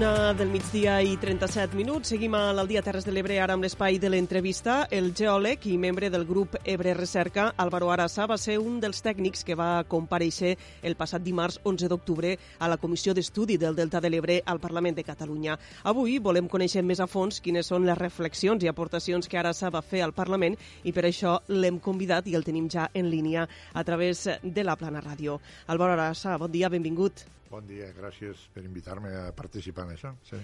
Una 0.00 0.32
del 0.32 0.48
migdia 0.48 0.94
i 1.04 1.18
37 1.20 1.76
minuts. 1.76 2.08
Seguim 2.08 2.32
a 2.32 2.54
l'Aldia 2.56 2.80
Terres 2.80 3.04
de 3.04 3.12
l'Ebre, 3.12 3.34
ara 3.36 3.52
amb 3.52 3.66
l'espai 3.66 3.98
de 4.00 4.08
l'entrevista. 4.08 4.86
El 4.88 5.10
geòleg 5.12 5.66
i 5.68 5.74
membre 5.76 6.08
del 6.08 6.22
grup 6.24 6.54
Ebre 6.64 6.94
Recerca, 6.96 7.50
Álvaro 7.60 7.90
Arasa, 7.92 8.24
va 8.24 8.38
ser 8.40 8.54
un 8.56 8.78
dels 8.80 9.02
tècnics 9.04 9.44
que 9.44 9.58
va 9.60 9.84
compareixer 9.84 10.54
el 10.88 10.96
passat 10.96 11.20
dimarts 11.20 11.58
11 11.68 11.90
d'octubre 11.92 12.30
a 12.32 12.70
la 12.72 12.78
Comissió 12.80 13.12
d'Estudi 13.12 13.58
del 13.60 13.76
Delta 13.76 14.00
de 14.00 14.08
l'Ebre 14.08 14.38
al 14.46 14.60
Parlament 14.62 14.96
de 14.96 15.04
Catalunya. 15.04 15.58
Avui 15.92 16.16
volem 16.16 16.48
conèixer 16.48 16.80
més 16.80 17.02
a 17.04 17.06
fons 17.06 17.42
quines 17.44 17.68
són 17.68 17.84
les 17.84 17.98
reflexions 18.00 18.64
i 18.64 18.70
aportacions 18.72 19.28
que 19.28 19.36
Arasa 19.36 19.68
va 19.68 19.82
fer 19.84 20.00
al 20.00 20.16
Parlament 20.16 20.56
i 20.82 20.94
per 20.96 21.04
això 21.10 21.42
l'hem 21.52 21.76
convidat 21.76 22.24
i 22.24 22.38
el 22.40 22.48
tenim 22.48 22.72
ja 22.72 22.88
en 22.94 23.12
línia 23.12 23.44
a 23.74 23.84
través 23.84 24.24
de 24.40 24.64
la 24.64 24.78
Plana 24.80 25.04
Ràdio. 25.04 25.36
Álvaro 25.66 25.92
Arasa, 25.92 26.38
bon 26.40 26.56
dia, 26.56 26.72
benvingut. 26.72 27.26
Bon 27.50 27.66
dia, 27.66 27.88
gràcies 27.96 28.44
per 28.54 28.62
invitar-me 28.62 29.10
a 29.18 29.30
participar 29.34 29.88
en 29.88 29.96
això. 29.96 30.12
Sí. 30.22 30.38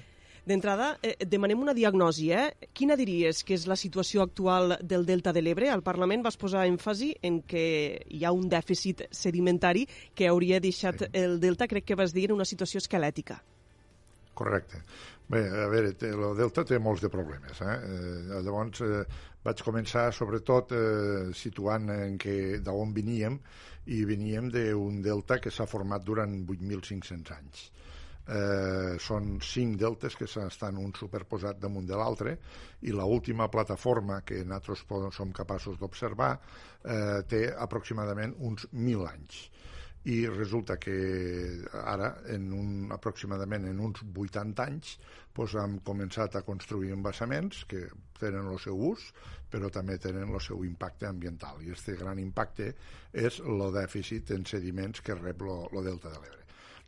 D'entrada, 0.46 0.96
eh, 1.02 1.14
demanem 1.26 1.60
una 1.62 1.74
diagnosi. 1.74 2.30
Eh? 2.34 2.68
Quina 2.74 2.96
diries 2.98 3.44
que 3.46 3.54
és 3.54 3.66
la 3.70 3.76
situació 3.78 4.22
actual 4.22 4.76
del 4.82 5.06
Delta 5.06 5.32
de 5.32 5.42
l'Ebre? 5.42 5.70
Al 5.70 5.82
Parlament 5.86 6.22
vas 6.22 6.38
posar 6.38 6.66
èmfasi 6.66 7.12
en 7.22 7.40
que 7.42 7.66
hi 8.10 8.24
ha 8.24 8.32
un 8.34 8.48
dèficit 8.50 9.06
sedimentari 9.10 9.86
que 10.14 10.26
hauria 10.26 10.60
deixat 10.60 11.06
sí. 11.06 11.10
el 11.12 11.38
Delta, 11.40 11.66
crec 11.70 11.86
que 11.86 11.98
vas 11.98 12.14
dir, 12.14 12.28
en 12.30 12.36
una 12.40 12.46
situació 12.46 12.82
esquelètica. 12.82 13.40
Correcte. 14.34 14.82
Bé, 15.28 15.46
a 15.48 15.66
veure, 15.70 15.94
el 16.10 16.26
Delta 16.38 16.62
té 16.66 16.78
molts 16.78 17.02
de 17.02 17.10
problemes. 17.10 17.62
Eh? 17.62 17.78
eh 17.86 18.42
llavors, 18.42 18.82
eh, 18.82 19.04
vaig 19.46 19.62
començar 19.62 20.12
sobretot 20.12 20.74
eh, 20.74 21.32
situant 21.34 21.90
en 21.90 22.18
que 22.18 22.58
d'on 22.62 22.94
veníem 22.94 23.38
i 23.86 24.02
veníem 24.08 24.50
d'un 24.50 25.00
delta 25.02 25.38
que 25.42 25.50
s'ha 25.50 25.66
format 25.70 26.04
durant 26.04 26.32
8.500 26.46 27.34
anys. 27.36 27.66
Eh, 28.26 28.96
són 28.98 29.36
cinc 29.38 29.76
deltes 29.78 30.16
que 30.18 30.26
estan 30.26 30.80
un 30.82 30.90
superposat 30.98 31.60
damunt 31.62 31.86
de 31.86 31.94
l'altre 31.94 32.32
i 32.82 32.90
l 32.90 33.04
última 33.06 33.46
plataforma 33.46 34.18
que 34.26 34.40
nosaltres 34.42 34.82
som 35.14 35.30
capaços 35.30 35.78
d'observar 35.78 36.32
eh, 36.34 37.22
té 37.30 37.44
aproximadament 37.54 38.34
uns 38.40 38.66
1.000 38.72 39.06
anys 39.12 39.44
i 40.06 40.20
resulta 40.30 40.76
que 40.78 40.96
ara, 41.82 42.12
en 42.30 42.52
un, 42.54 42.68
aproximadament 42.94 43.66
en 43.66 43.80
uns 43.82 44.04
80 44.06 44.66
anys, 44.66 44.92
doncs 45.34 45.56
hem 45.58 45.78
començat 45.86 46.38
a 46.38 46.44
construir 46.46 46.92
embassaments 46.94 47.64
que 47.66 47.82
tenen 48.20 48.46
el 48.52 48.60
seu 48.62 48.78
ús, 48.92 49.10
però 49.50 49.70
també 49.74 49.98
tenen 49.98 50.30
el 50.30 50.40
seu 50.40 50.62
impacte 50.64 51.10
ambiental. 51.10 51.58
I 51.62 51.74
aquest 51.74 51.96
gran 51.98 52.22
impacte 52.22 52.72
és 53.12 53.42
el 53.42 53.66
dèficit 53.74 54.30
en 54.38 54.46
sediments 54.46 55.02
que 55.02 55.18
rep 55.18 55.42
el 55.42 55.82
delta 55.82 56.12
de 56.14 56.20
l'Ebre 56.22 56.46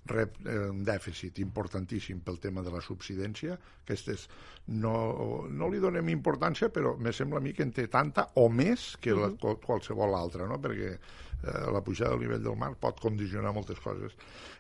rep 0.09 0.39
eh, 0.47 0.69
un 0.71 0.83
dèficit 0.87 1.39
importantíssim 1.43 2.23
pel 2.25 2.39
tema 2.41 2.63
de 2.65 2.73
la 2.73 2.81
subsidència. 2.85 3.59
Aquestes 3.85 4.27
no, 4.81 4.95
no 5.51 5.69
li 5.69 5.81
donem 5.83 6.09
importància, 6.13 6.71
però 6.73 6.95
me 6.97 7.13
sembla 7.13 7.43
a 7.43 7.45
mi 7.45 7.53
que 7.53 7.67
en 7.67 7.75
té 7.77 7.87
tanta 7.93 8.29
o 8.41 8.49
més 8.49 8.95
que 9.03 9.17
la, 9.17 9.31
qualsevol 9.65 10.17
altra, 10.19 10.49
no? 10.49 10.61
perquè 10.63 10.95
eh, 11.43 11.71
la 11.73 11.83
pujada 11.85 12.15
del 12.15 12.27
nivell 12.27 12.45
del 12.45 12.59
mar 12.59 12.75
pot 12.81 13.01
condicionar 13.01 13.55
moltes 13.57 13.81
coses. 13.85 14.15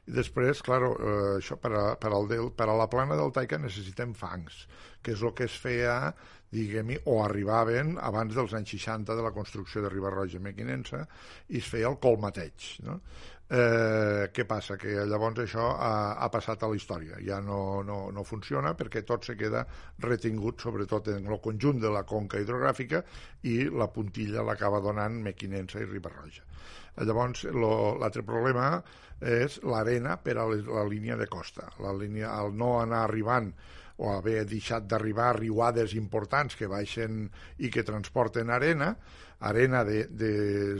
I 0.08 0.16
després, 0.16 0.62
clar, 0.64 0.80
eh, 0.88 1.14
això 1.36 1.58
per 1.60 1.72
a, 1.74 1.84
per, 2.00 2.12
al 2.14 2.28
del, 2.30 2.50
per 2.56 2.68
a 2.68 2.76
la 2.78 2.88
plana 2.90 3.18
del 3.18 3.34
Taica 3.34 3.60
necessitem 3.60 4.14
fangs, 4.16 4.66
que 5.02 5.14
és 5.16 5.22
el 5.22 5.34
que 5.36 5.48
es 5.48 5.56
feia 5.58 5.98
diguem 6.52 6.94
o 7.04 7.18
arribaven 7.20 7.98
abans 8.00 8.32
dels 8.36 8.54
anys 8.56 8.70
60 8.78 9.16
de 9.16 9.24
la 9.24 9.34
construcció 9.36 9.82
de 9.84 9.90
Ribarroja 9.92 10.40
Mequinensa 10.40 11.02
i 11.48 11.58
es 11.60 11.68
feia 11.68 11.90
el 11.90 11.98
colmateig. 12.00 12.70
No? 12.86 12.96
Eh, 13.48 14.28
què 14.36 14.44
passa? 14.44 14.76
Que 14.80 15.06
llavors 15.08 15.40
això 15.40 15.70
ha, 15.72 15.92
ha 16.20 16.26
passat 16.32 16.64
a 16.64 16.68
la 16.68 16.76
història, 16.76 17.16
ja 17.24 17.38
no, 17.40 17.80
no, 17.80 17.96
no 18.12 18.24
funciona 18.28 18.74
perquè 18.76 19.04
tot 19.08 19.24
se 19.24 19.38
queda 19.40 19.62
retingut 20.04 20.60
sobretot 20.60 21.08
en 21.14 21.30
el 21.32 21.40
conjunt 21.40 21.80
de 21.80 21.92
la 21.94 22.04
conca 22.04 22.40
hidrogràfica 22.42 23.00
i 23.48 23.56
la 23.72 23.88
puntilla 23.92 24.44
l'acaba 24.44 24.82
donant 24.84 25.16
Mequinensa 25.24 25.80
i 25.80 25.88
Ribarroja. 25.88 26.47
Llavors, 27.04 27.44
l'altre 27.52 28.24
problema 28.26 28.82
és 29.20 29.58
l'arena 29.66 30.16
per 30.22 30.36
a 30.38 30.46
la 30.48 30.84
línia 30.88 31.16
de 31.18 31.26
costa. 31.30 31.68
La 31.82 31.92
línia, 31.92 32.32
al 32.34 32.54
no 32.54 32.78
anar 32.80 33.04
arribant 33.04 33.52
o 33.98 34.12
haver 34.14 34.44
deixat 34.46 34.86
d'arribar 34.86 35.32
riuades 35.40 35.94
importants 35.98 36.54
que 36.58 36.68
baixen 36.70 37.24
i 37.58 37.70
que 37.70 37.82
transporten 37.82 38.50
arena, 38.54 38.92
arena 39.40 39.84
de, 39.86 40.04
de 40.10 40.32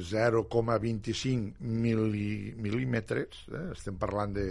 0,25 0.03 1.59
mil·límetres, 1.63 3.43
eh? 3.51 3.65
estem 3.75 3.99
parlant 3.99 4.35
de, 4.35 4.47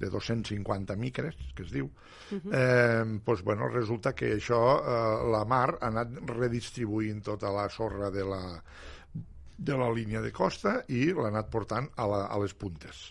de 0.00 0.10
250 0.12 0.96
micres, 1.00 1.36
que 1.56 1.64
es 1.64 1.72
diu, 1.72 1.88
uh 1.88 2.36
-huh. 2.36 2.52
eh, 2.52 3.04
doncs, 3.24 3.42
bueno, 3.42 3.68
resulta 3.68 4.12
que 4.12 4.36
això, 4.36 4.62
eh, 4.80 5.30
la 5.32 5.44
mar 5.44 5.78
ha 5.80 5.86
anat 5.88 6.08
redistribuint 6.36 7.22
tota 7.22 7.50
la 7.52 7.68
sorra 7.68 8.10
de 8.10 8.24
la, 8.24 8.62
de 9.60 9.76
la 9.76 9.90
línia 9.92 10.22
de 10.24 10.32
costa 10.32 10.78
i 10.88 11.10
l'ha 11.12 11.28
anat 11.28 11.50
portant 11.52 11.90
a, 11.96 12.06
la, 12.08 12.20
a 12.32 12.38
les 12.40 12.54
puntes, 12.56 13.10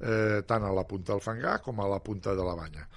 eh, 0.00 0.42
tant 0.46 0.66
a 0.66 0.72
la 0.74 0.84
punta 0.84 1.14
del 1.14 1.22
Fangar 1.22 1.60
com 1.62 1.80
a 1.80 1.90
la 1.90 2.02
punta 2.02 2.34
de 2.34 2.46
la 2.46 2.56
Banya. 2.58 2.88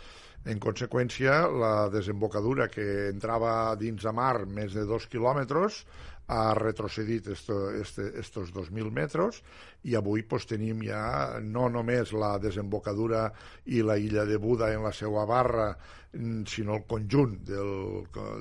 En 0.50 0.60
conseqüència, 0.64 1.44
la 1.52 1.90
desembocadura 1.92 2.70
que 2.72 3.10
entrava 3.10 3.76
dins 3.78 4.06
a 4.08 4.14
mar 4.16 4.46
més 4.48 4.74
de 4.74 4.86
dos 4.88 5.06
quilòmetres 5.12 5.84
ha 6.30 6.54
retrocedit 6.54 7.28
esto, 7.34 7.58
este, 7.74 8.06
estos 8.22 8.54
2.000 8.54 8.92
metres 8.94 9.42
i 9.90 9.96
avui 9.98 10.24
pues, 10.30 10.46
tenim 10.50 10.84
ja 10.86 11.40
no 11.42 11.68
només 11.74 12.14
la 12.14 12.36
desembocadura 12.42 13.26
i 13.74 13.82
la 13.82 13.98
illa 13.98 14.26
de 14.30 14.38
Buda 14.38 14.70
en 14.74 14.86
la 14.86 14.94
seva 14.94 15.26
barra, 15.26 15.72
mm, 16.14 16.46
sinó 16.46 16.78
el 16.78 16.86
conjunt 16.86 17.40
del, 17.50 17.74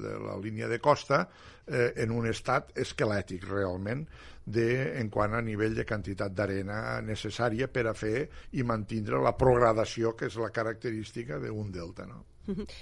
de 0.05 0.17
la 0.27 0.37
línia 0.37 0.69
de 0.69 0.79
costa 0.79 1.25
eh, 1.67 1.95
en 1.97 2.13
un 2.13 2.29
estat 2.29 2.77
esquelètic 2.77 3.49
realment 3.49 4.05
de, 4.53 4.71
en 5.01 5.11
quant 5.13 5.37
a 5.37 5.43
nivell 5.45 5.77
de 5.77 5.87
quantitat 5.89 6.35
d'arena 6.35 7.01
necessària 7.05 7.69
per 7.69 7.87
a 7.91 7.95
fer 7.95 8.29
i 8.53 8.65
mantindre 8.65 9.23
la 9.23 9.37
progradació 9.37 10.17
que 10.17 10.27
és 10.33 10.41
la 10.41 10.51
característica 10.55 11.39
d'un 11.43 11.73
delta. 11.73 12.07
No? 12.09 12.25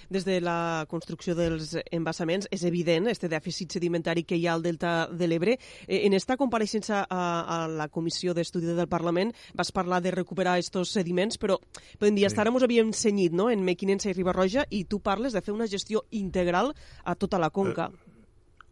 Des 0.08 0.24
de 0.24 0.40
la 0.40 0.86
construcció 0.88 1.34
dels 1.34 1.74
embassaments 1.90 2.46
és 2.54 2.62
evident 2.68 3.10
este 3.10 3.28
dèficit 3.28 3.74
sedimentari 3.74 4.22
que 4.24 4.38
hi 4.38 4.46
ha 4.46 4.54
al 4.54 4.62
Delta 4.62 5.08
de 5.10 5.26
l'Ebre. 5.26 5.56
Eh, 5.86 6.04
en 6.06 6.14
esta 6.14 6.36
compareixença 6.38 7.02
a, 7.02 7.22
a 7.42 7.58
la 7.66 7.88
Comissió 7.88 8.34
d'Estudi 8.34 8.70
del 8.70 8.88
Parlament 8.88 9.34
vas 9.58 9.72
parlar 9.72 10.00
de 10.02 10.14
recuperar 10.14 10.58
estos 10.62 10.94
sediments, 10.94 11.38
però 11.38 11.58
podem 11.98 12.14
dir, 12.14 12.28
sí. 12.30 12.38
ara 12.38 12.52
ens 12.52 12.66
havíem 12.66 12.92
senyit 12.94 13.34
no? 13.34 13.50
en 13.50 13.64
Mequinensa 13.66 14.10
i 14.10 14.14
Ribarroja 14.14 14.66
i 14.70 14.84
tu 14.84 15.00
parles 15.00 15.34
de 15.34 15.42
fer 15.42 15.54
una 15.54 15.66
gestió 15.66 16.04
integral 16.10 16.74
a 17.04 17.16
tota 17.16 17.42
la 17.42 17.50
conca. 17.50 17.90
Eh, 17.90 18.05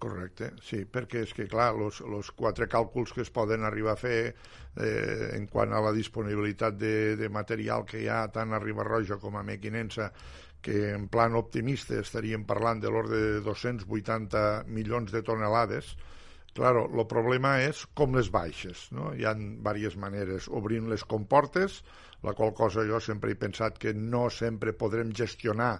correcte, 0.04 0.52
sí, 0.62 0.84
perquè 0.84 1.24
és 1.24 1.34
que, 1.34 1.48
clar, 1.50 1.72
els 1.80 2.30
quatre 2.36 2.68
càlculs 2.70 3.14
que 3.16 3.24
es 3.24 3.32
poden 3.34 3.64
arribar 3.64 3.96
a 3.96 4.00
fer 4.00 4.18
eh, 4.30 5.34
en 5.34 5.48
quant 5.50 5.72
a 5.72 5.82
la 5.84 5.92
disponibilitat 5.96 6.78
de, 6.78 6.94
de 7.20 7.30
material 7.32 7.86
que 7.88 8.04
hi 8.04 8.08
ha 8.12 8.24
tant 8.34 8.52
a 8.52 8.62
Ribarroja 8.62 9.18
com 9.22 9.40
a 9.40 9.44
Mequinensa 9.46 10.10
que 10.64 10.90
en 10.94 11.08
plan 11.12 11.36
optimista 11.36 11.98
estaríem 12.00 12.46
parlant 12.48 12.80
de 12.80 12.92
l'ordre 12.92 13.20
de 13.20 13.40
280 13.44 14.64
milions 14.72 15.12
de 15.12 15.24
tonelades, 15.24 15.96
Claro, 16.54 16.84
el 16.86 17.06
problema 17.10 17.56
és 17.66 17.80
com 17.98 18.12
les 18.14 18.28
baixes. 18.30 18.84
No? 18.94 19.08
Hi 19.18 19.24
ha 19.26 19.32
diverses 19.34 19.96
maneres. 19.98 20.46
Obrint 20.60 20.86
les 20.92 21.02
comportes, 21.12 21.80
la 22.22 22.34
qual 22.38 22.54
cosa 22.54 22.84
jo 22.86 23.00
sempre 23.02 23.34
he 23.34 23.38
pensat 23.40 23.80
que 23.82 23.92
no 23.94 24.28
sempre 24.30 24.76
podrem 24.84 25.10
gestionar 25.18 25.72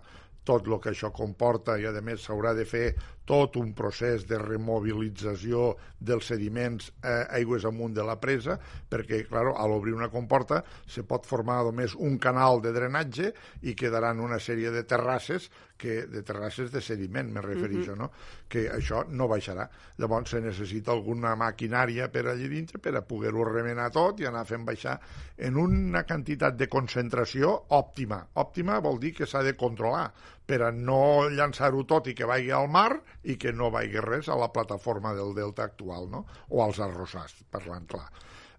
tot 0.45 0.69
el 0.69 0.79
que 0.81 0.93
això 0.93 1.11
comporta 1.13 1.79
i 1.81 1.87
a 1.89 1.93
més 2.05 2.25
s'haurà 2.25 2.55
de 2.55 2.65
fer 2.69 2.87
tot 3.25 3.57
un 3.57 3.73
procés 3.73 4.27
de 4.29 4.39
remobilització 4.39 5.73
dels 5.99 6.29
sediments 6.29 6.91
eh, 7.01 7.25
aigües 7.41 7.65
amunt 7.65 7.95
de 7.97 8.05
la 8.05 8.19
presa, 8.21 8.59
perquè, 8.91 9.23
clar, 9.29 9.47
a 9.57 9.69
l'obrir 9.69 9.97
una 9.97 10.11
comporta 10.13 10.61
se 10.87 11.07
pot 11.09 11.25
formar 11.27 11.63
només 11.65 11.97
un 11.97 12.19
canal 12.21 12.61
de 12.61 12.75
drenatge 12.77 13.33
i 13.65 13.75
quedaran 13.75 14.21
una 14.21 14.39
sèrie 14.39 14.73
de 14.75 14.85
terrasses 14.85 15.49
que 15.77 16.05
de 16.07 16.23
terrasses 16.23 16.71
de 16.71 16.81
sediment, 16.85 17.33
me 17.33 17.41
refereixo, 17.41 17.93
uh 17.93 17.97
-huh. 17.97 17.99
no? 17.99 18.11
que 18.49 18.71
això 18.71 19.05
no 19.09 19.27
baixarà. 19.27 19.69
Llavors 19.99 20.31
se 20.31 20.41
necessita 20.41 20.93
alguna 20.93 21.35
maquinària 21.35 22.11
per 22.13 22.27
allà 22.27 22.49
dintre 22.49 22.79
per 22.79 22.95
a 22.95 23.03
poder-ho 23.03 23.45
remenar 23.45 23.91
tot 23.91 24.21
i 24.21 24.27
anar 24.27 24.45
fent 24.47 24.65
baixar 24.65 25.01
en 25.37 25.57
una 25.57 26.05
quantitat 26.05 26.57
de 26.57 26.69
concentració 26.69 27.65
òptima. 27.69 28.29
Òptima 28.35 28.81
vol 28.81 29.01
dir 29.01 29.15
que 29.15 29.27
s'ha 29.27 29.43
de 29.43 29.57
controlar 29.57 30.13
per 30.47 30.61
a 30.67 30.71
no 30.75 31.31
llançar-ho 31.33 31.85
tot 31.89 32.11
i 32.11 32.15
que 32.17 32.29
vagi 32.29 32.53
al 32.53 32.69
mar 32.69 32.91
i 33.23 33.39
que 33.41 33.53
no 33.53 33.71
vagi 33.73 34.01
res 34.05 34.29
a 34.29 34.37
la 34.37 34.51
plataforma 34.53 35.15
del 35.17 35.35
delta 35.37 35.65
actual, 35.65 36.09
no? 36.11 36.25
o 36.51 36.63
als 36.65 36.81
arrossars, 36.85 37.41
parlant 37.51 37.89
clar. 37.89 38.09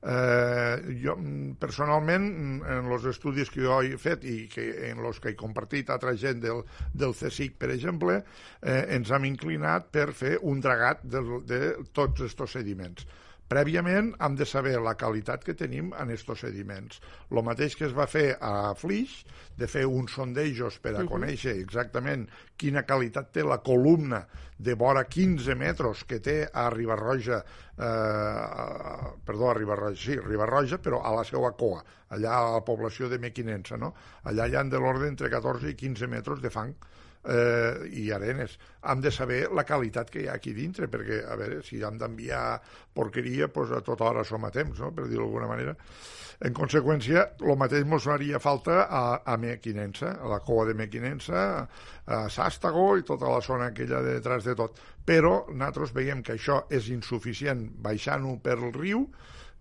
Eh, 0.05 0.95
jo, 1.01 1.15
personalment, 1.57 2.25
en 2.69 2.89
els 2.93 3.07
estudis 3.09 3.49
que 3.49 3.63
jo 3.65 3.79
he 3.81 3.95
fet 3.97 4.25
i 4.29 4.35
que, 4.51 4.65
en 4.91 5.01
els 5.01 5.17
que 5.21 5.31
he 5.31 5.37
compartit 5.39 5.89
altra 5.89 6.13
gent 6.13 6.43
del, 6.43 6.61
del 6.93 7.15
CSIC, 7.17 7.55
per 7.61 7.71
exemple, 7.73 8.19
eh, 8.61 8.81
ens 8.97 9.09
hem 9.09 9.25
inclinat 9.31 9.89
per 9.93 10.11
fer 10.13 10.35
un 10.45 10.61
dragat 10.61 11.01
de, 11.09 11.23
de 11.49 11.61
tots 11.93 12.21
aquests 12.21 12.59
sediments 12.59 13.07
Prèviament 13.51 14.07
hem 14.25 14.35
de 14.39 14.45
saber 14.49 14.79
la 14.81 14.95
qualitat 14.97 15.43
que 15.45 15.53
tenim 15.53 15.91
en 16.01 16.09
estos 16.09 16.41
sediments. 16.41 16.97
Lo 17.29 17.43
mateix 17.45 17.75
que 17.77 17.85
es 17.85 17.93
va 17.93 18.07
fer 18.09 18.31
a 18.41 18.73
Flix, 18.79 19.19
de 19.55 19.69
fer 19.69 19.85
uns 19.85 20.15
sondejos 20.17 20.79
per 20.79 20.95
a 20.95 20.97
uh 20.97 21.03
-huh. 21.03 21.11
conèixer 21.13 21.53
exactament 21.61 22.27
quina 22.57 22.83
qualitat 22.83 23.31
té 23.31 23.43
la 23.43 23.59
columna 23.61 24.25
de 24.57 24.73
vora 24.73 25.03
15 25.05 25.55
metres 25.55 26.03
que 26.05 26.19
té 26.19 26.49
a 26.51 26.69
Ribarroja, 26.69 27.43
eh, 27.77 29.11
perdó, 29.25 29.49
a 29.49 29.53
Ribarroja, 29.53 29.95
sí, 29.95 30.19
Ribarroja, 30.19 30.77
però 30.77 31.03
a 31.03 31.13
la 31.15 31.23
seva 31.23 31.51
coa, 31.51 31.83
allà 32.09 32.31
a 32.31 32.51
la 32.53 32.63
població 32.63 33.09
de 33.09 33.19
Mequinensa, 33.19 33.77
no? 33.77 33.93
Allà 34.23 34.47
hi 34.47 34.55
han 34.55 34.69
de 34.69 34.79
l'ordre 34.79 35.07
entre 35.07 35.29
14 35.29 35.69
i 35.69 35.75
15 35.75 36.07
metres 36.07 36.41
de 36.41 36.49
fang 36.49 36.73
eh, 37.27 37.85
i 38.01 38.09
arenes. 38.15 38.57
Hem 38.85 39.01
de 39.01 39.11
saber 39.11 39.45
la 39.53 39.65
qualitat 39.67 40.11
que 40.13 40.23
hi 40.23 40.27
ha 40.29 40.37
aquí 40.39 40.53
dintre, 40.53 40.89
perquè, 40.91 41.23
a 41.25 41.37
veure, 41.39 41.61
si 41.65 41.81
hem 41.83 41.97
d'enviar 42.01 42.59
porqueria, 42.93 43.49
doncs 43.53 43.73
a 43.77 43.81
tota 43.85 44.09
hora 44.11 44.23
som 44.23 44.45
a 44.45 44.51
temps, 44.53 44.79
no?, 44.79 44.91
per 44.95 45.07
dir-ho 45.09 45.25
d'alguna 45.25 45.49
manera. 45.51 45.75
En 46.43 46.51
conseqüència, 46.51 47.21
el 47.47 47.55
mateix 47.55 47.85
ens 47.85 48.07
faria 48.09 48.41
falta 48.43 48.81
a, 48.85 49.03
a 49.23 49.37
Mequinensa, 49.39 50.17
a 50.19 50.31
la 50.33 50.41
cova 50.43 50.65
de 50.67 50.75
Mequinensa, 50.75 51.43
a 52.05 52.17
Sàstago 52.29 52.89
i 52.99 53.05
tota 53.07 53.29
la 53.31 53.39
zona 53.41 53.69
aquella 53.71 54.01
de 54.03 54.17
detrás 54.17 54.43
de 54.43 54.55
tot. 54.59 54.81
Però 55.05 55.45
nosaltres 55.53 55.95
veiem 55.95 56.23
que 56.25 56.35
això 56.35 56.65
és 56.69 56.89
insuficient 56.91 57.69
baixant-ho 57.85 58.35
per 58.43 58.57
el 58.59 58.75
riu, 58.75 59.07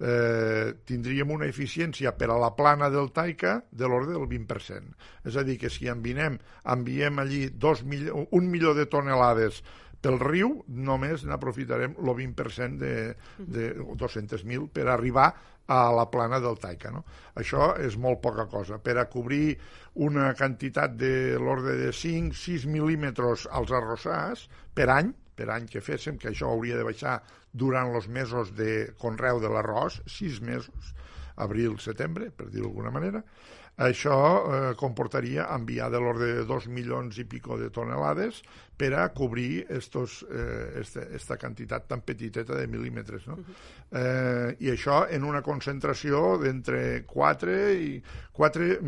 eh, 0.01 0.75
tindríem 0.87 1.31
una 1.31 1.47
eficiència 1.47 2.15
per 2.19 2.31
a 2.33 2.39
la 2.41 2.53
plana 2.57 2.91
del 2.91 3.13
Taika 3.15 3.61
de 3.71 3.89
l'ordre 3.89 4.17
del 4.17 4.27
20%. 4.31 4.95
És 5.29 5.37
a 5.37 5.45
dir, 5.47 5.59
que 5.61 5.71
si 5.71 5.89
enviem, 5.91 6.39
enviem 6.75 7.23
allí 7.23 7.47
dos 7.51 7.85
mil, 7.85 8.11
un 8.13 8.51
milió 8.51 8.75
de 8.75 8.87
tonelades 8.91 9.63
pel 10.05 10.19
riu, 10.21 10.59
només 10.69 11.25
n'aprofitarem 11.25 11.97
el 11.97 12.13
20% 12.19 12.77
de, 12.81 12.95
de 13.39 13.71
200.000 13.81 14.69
per 14.75 14.89
arribar 14.93 15.31
a 15.67 15.89
la 15.97 16.05
plana 16.13 16.41
del 16.45 16.59
Taika. 16.61 16.91
No? 16.93 17.05
Això 17.41 17.73
és 17.81 17.97
molt 17.97 18.21
poca 18.25 18.45
cosa. 18.53 18.79
Per 18.85 18.99
a 19.01 19.07
cobrir 19.09 19.57
una 20.05 20.33
quantitat 20.37 20.99
de 21.01 21.39
l'ordre 21.41 21.79
de 21.81 21.91
5-6 21.97 22.67
mil·límetres 22.69 23.47
als 23.51 23.73
arrossars 23.73 24.49
per 24.77 24.91
any, 24.93 25.15
per 25.37 25.51
any 25.55 25.67
que 25.71 25.83
féssim, 25.85 26.19
que 26.19 26.31
això 26.31 26.51
hauria 26.51 26.79
de 26.79 26.87
baixar 26.87 27.19
durant 27.53 27.95
els 27.95 28.09
mesos 28.09 28.55
de 28.57 28.95
conreu 28.99 29.41
de 29.43 29.51
l'arròs, 29.51 30.01
sis 30.11 30.41
mesos, 30.41 30.95
abril, 31.37 31.79
setembre, 31.83 32.31
per 32.31 32.49
dir-ho 32.51 32.69
d'alguna 32.69 32.95
manera, 32.95 33.23
això 33.77 34.17
eh, 34.19 34.75
comportaria 34.79 35.49
enviar 35.51 35.89
de 35.91 35.99
l'ordre 35.99 36.29
de 36.37 36.45
dos 36.47 36.69
milions 36.71 37.17
i 37.19 37.25
pico 37.27 37.57
de 37.59 37.73
tonelades 37.75 38.39
per 38.79 38.93
a 38.95 39.09
cobrir 39.11 39.67
estos, 39.69 40.21
eh, 40.31 40.79
esta, 40.79 41.03
esta 41.11 41.37
quantitat 41.37 41.89
tan 41.91 42.05
petiteta 42.07 42.55
de 42.55 42.69
mil·límetres. 42.71 43.27
No? 43.27 43.35
Uh 43.35 43.41
-huh. 43.43 43.99
eh, 43.99 44.57
I 44.61 44.71
això 44.71 45.07
en 45.11 45.25
una 45.25 45.43
concentració 45.43 46.39
d'entre 46.39 47.05
4 47.05 47.73
i 47.73 48.03
4, 48.33 48.79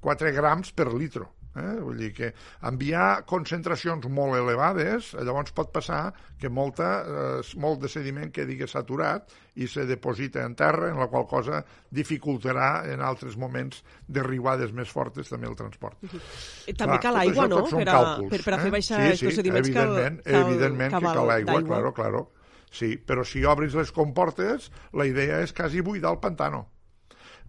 4 0.00 0.32
grams 0.32 0.72
per 0.72 0.92
litro 0.94 1.39
Eh? 1.58 1.76
Vull 1.82 1.98
dir 1.98 2.10
que 2.14 2.28
enviar 2.68 3.24
concentracions 3.26 4.06
molt 4.14 4.38
elevades, 4.38 5.10
llavors 5.18 5.50
pot 5.56 5.72
passar 5.74 6.12
que 6.38 6.48
molta, 6.48 6.90
eh, 7.02 7.58
molt 7.58 7.82
de 7.82 7.90
sediment 7.90 8.30
quedi 8.30 8.58
saturat 8.70 9.34
i 9.58 9.66
se 9.66 9.84
deposita 9.88 10.44
en 10.46 10.54
terra, 10.54 10.92
en 10.92 11.00
la 11.00 11.08
qual 11.10 11.26
cosa 11.26 11.64
dificultarà 11.90 12.86
en 12.92 13.02
altres 13.02 13.36
moments 13.36 13.82
de 14.06 14.22
riuades 14.22 14.72
més 14.72 14.88
fortes 14.88 15.28
també 15.28 15.48
el 15.50 15.56
transport. 15.56 15.98
Uh 16.02 16.08
-huh. 16.08 16.76
També 16.76 16.98
cal 17.02 17.16
aigua, 17.16 17.48
no? 17.48 17.64
Per 17.66 17.88
a, 17.88 17.92
càlculs, 17.92 18.30
per, 18.30 18.44
per 18.44 18.54
a 18.54 18.58
fer 18.58 18.68
eh? 18.68 18.70
baixar 18.70 19.00
eh? 19.00 19.16
sí, 19.16 19.26
sí, 19.26 19.36
sediments 19.36 19.68
evidentment, 19.68 20.22
cal, 20.22 20.32
cal, 20.32 20.40
evidentment 20.46 20.92
que 20.92 21.04
cal 21.04 21.30
aigua, 21.30 21.62
claro, 21.62 21.92
claro. 21.92 22.30
Sí, 22.70 22.96
però 22.96 23.24
si 23.24 23.44
obris 23.44 23.74
les 23.74 23.90
comportes, 23.90 24.70
la 24.92 25.04
idea 25.04 25.40
és 25.40 25.52
quasi 25.52 25.80
buidar 25.80 26.12
el 26.12 26.20
pantano 26.20 26.68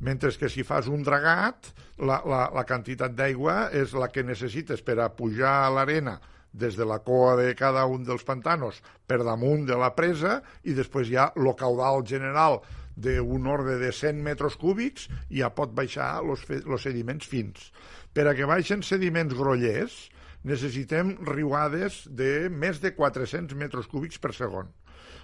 mentre 0.01 0.33
que 0.33 0.49
si 0.49 0.65
fas 0.65 0.89
un 0.89 1.05
dragat, 1.05 1.69
la, 2.01 2.19
la, 2.25 2.41
la 2.53 2.65
quantitat 2.67 3.13
d'aigua 3.15 3.69
és 3.77 3.93
la 3.93 4.09
que 4.09 4.25
necessites 4.25 4.81
per 4.81 4.97
a 4.99 5.11
pujar 5.13 5.61
a 5.61 5.71
l'arena 5.73 6.17
des 6.51 6.75
de 6.75 6.85
la 6.85 6.99
coa 6.99 7.37
de 7.39 7.53
cada 7.55 7.85
un 7.87 8.03
dels 8.03 8.25
pantanos 8.27 8.81
per 9.07 9.21
damunt 9.23 9.63
de 9.69 9.77
la 9.77 9.93
presa 9.95 10.41
i 10.67 10.75
després 10.75 11.07
hi 11.09 11.19
ha 11.21 11.29
el 11.37 11.53
caudal 11.55 12.03
general 12.03 12.59
d'un 12.97 13.47
ordre 13.47 13.77
de 13.79 13.93
100 13.95 14.19
metres 14.25 14.57
cúbics 14.59 15.07
i 15.29 15.39
ja 15.39 15.53
pot 15.55 15.71
baixar 15.73 16.17
els 16.19 16.43
sediments 16.83 17.29
fins. 17.29 17.71
Per 18.11 18.27
a 18.27 18.35
que 18.35 18.49
baixen 18.49 18.83
sediments 18.83 19.37
grollers 19.37 20.09
necessitem 20.43 21.15
riuades 21.29 22.03
de 22.09 22.49
més 22.49 22.81
de 22.81 22.91
400 22.97 23.55
metres 23.55 23.87
cúbics 23.87 24.19
per 24.19 24.33
segon 24.35 24.73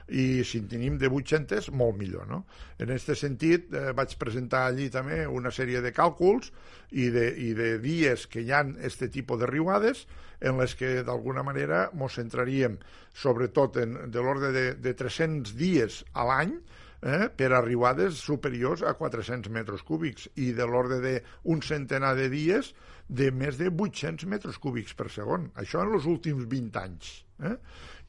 i 0.07 0.43
si 0.47 0.61
en 0.61 0.69
tenim 0.71 0.97
de 0.99 1.09
800, 1.11 1.71
molt 1.75 1.97
millor. 1.99 2.27
No? 2.29 2.43
En 2.79 2.91
aquest 2.93 3.13
sentit, 3.19 3.67
eh, 3.73 3.91
vaig 3.97 4.15
presentar 4.19 4.65
allí 4.67 4.87
també 4.93 5.25
una 5.27 5.51
sèrie 5.51 5.81
de 5.83 5.91
càlculs 5.95 6.51
i 6.91 7.09
de, 7.11 7.27
i 7.35 7.51
de 7.57 7.75
dies 7.83 8.27
que 8.31 8.43
hi 8.45 8.53
han 8.55 8.77
aquest 8.77 9.07
tipus 9.11 9.41
de 9.41 9.49
riuades 9.51 10.05
en 10.39 10.59
les 10.61 10.75
que 10.77 11.01
d'alguna 11.03 11.43
manera 11.43 11.87
ens 11.91 12.17
centraríem 12.19 12.77
sobretot 13.17 13.79
en, 13.81 13.95
de 14.13 14.21
l'ordre 14.21 14.51
de, 14.53 14.65
de 14.77 14.93
300 14.93 15.55
dies 15.57 16.03
a 16.13 16.27
l'any 16.29 16.53
eh, 17.01 17.27
per 17.29 17.51
a 17.53 17.61
riuades 17.61 18.21
superiors 18.23 18.83
a 18.83 18.95
400 18.97 19.51
metres 19.53 19.83
cúbics 19.87 20.29
i 20.35 20.51
de 20.57 20.65
l'ordre 20.65 20.99
d'un 21.01 21.61
centenar 21.61 22.15
de 22.17 22.29
dies 22.33 22.73
de 23.07 23.29
més 23.31 23.59
de 23.59 23.69
800 23.69 24.27
metres 24.27 24.57
cúbics 24.59 24.97
per 24.97 25.09
segon. 25.13 25.51
Això 25.55 25.83
en 25.83 25.95
els 25.95 26.07
últims 26.09 26.47
20 26.49 26.81
anys. 26.81 27.13
Eh? 27.43 27.55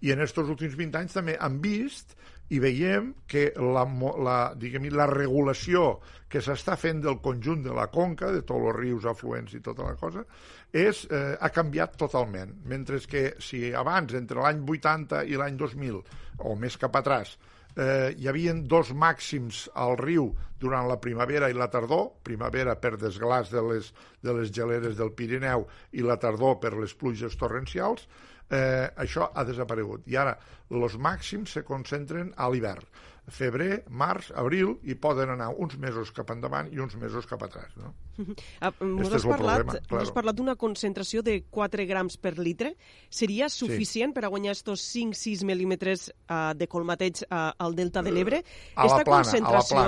I 0.06 0.12
en 0.14 0.22
aquests 0.22 0.50
últims 0.54 0.76
20 0.78 1.00
anys 1.02 1.16
també 1.18 1.36
han 1.38 1.60
vist 1.62 2.16
i 2.48 2.58
veiem 2.62 3.10
que 3.28 3.50
la, 3.60 3.82
la, 4.24 4.36
diguem 4.56 4.86
la 4.96 5.06
regulació 5.10 5.98
que 6.32 6.40
s'està 6.44 6.78
fent 6.80 7.02
del 7.04 7.18
conjunt 7.24 7.60
de 7.66 7.74
la 7.76 7.88
conca, 7.92 8.30
de 8.32 8.40
tots 8.40 8.70
els 8.70 8.78
rius 8.78 9.08
afluents 9.10 9.52
i 9.56 9.60
tota 9.64 9.84
la 9.84 9.98
cosa, 10.00 10.24
és, 10.72 11.04
eh, 11.12 11.36
ha 11.36 11.50
canviat 11.52 11.98
totalment. 12.00 12.54
Mentre 12.64 13.02
que 13.04 13.24
si 13.44 13.68
abans, 13.76 14.16
entre 14.16 14.40
l'any 14.40 14.64
80 14.64 15.26
i 15.28 15.36
l'any 15.36 15.60
2000, 15.60 16.00
o 16.48 16.56
més 16.56 16.80
cap 16.80 16.96
atràs, 16.96 17.36
eh, 17.78 18.14
hi 18.18 18.28
havia 18.28 18.54
dos 18.68 18.92
màxims 18.92 19.66
al 19.74 19.96
riu 20.00 20.32
durant 20.58 20.88
la 20.90 20.98
primavera 21.00 21.48
i 21.48 21.56
la 21.56 21.70
tardor, 21.70 22.08
primavera 22.26 22.74
per 22.82 22.96
desglàs 22.98 23.52
de 23.54 23.62
les, 23.62 23.92
de 24.22 24.34
les 24.34 24.50
geleres 24.54 24.98
del 24.98 25.14
Pirineu 25.14 25.68
i 25.92 26.02
la 26.02 26.18
tardor 26.18 26.58
per 26.62 26.74
les 26.74 26.94
pluges 26.98 27.38
torrencials, 27.38 28.08
eh, 28.50 28.88
això 28.96 29.30
ha 29.34 29.46
desaparegut. 29.46 30.08
I 30.10 30.18
ara, 30.18 30.34
els 30.74 30.98
màxims 30.98 31.54
se 31.54 31.64
concentren 31.64 32.34
a 32.36 32.50
l'hivern 32.50 32.84
febrer, 33.28 33.82
març, 33.90 34.30
abril, 34.34 34.78
i 34.88 34.96
poden 34.96 35.34
anar 35.34 35.52
uns 35.56 35.76
mesos 35.80 36.12
cap 36.16 36.30
endavant 36.32 36.70
i 36.72 36.80
uns 36.80 36.96
mesos 36.96 37.28
cap 37.28 37.42
atrás. 37.44 37.74
No? 37.76 37.92
Ah, 38.60 38.72
M'ho 38.82 39.06
has, 39.06 39.22
parlat, 39.22 39.62
claro. 39.86 40.02
has 40.02 40.10
parlat 40.14 40.36
d'una 40.36 40.54
concentració 40.58 41.22
de 41.22 41.38
4 41.54 41.84
grams 41.86 42.16
per 42.18 42.34
litre. 42.38 42.72
Seria 43.08 43.48
suficient 43.52 44.10
sí. 44.10 44.16
per 44.16 44.24
a 44.26 44.30
guanyar 44.32 44.54
estos 44.56 44.82
5-6 44.90 45.44
mil·límetres 45.46 46.08
uh, 46.10 46.54
de 46.58 46.66
colmateig 46.70 47.22
uh, 47.28 47.52
al 47.54 47.76
delta 47.78 48.02
de 48.02 48.12
l'Ebre? 48.14 48.40
A 48.74 48.88
Esta 48.88 49.02
la 49.02 49.06
plana, 49.06 49.22
concentració. 49.22 49.84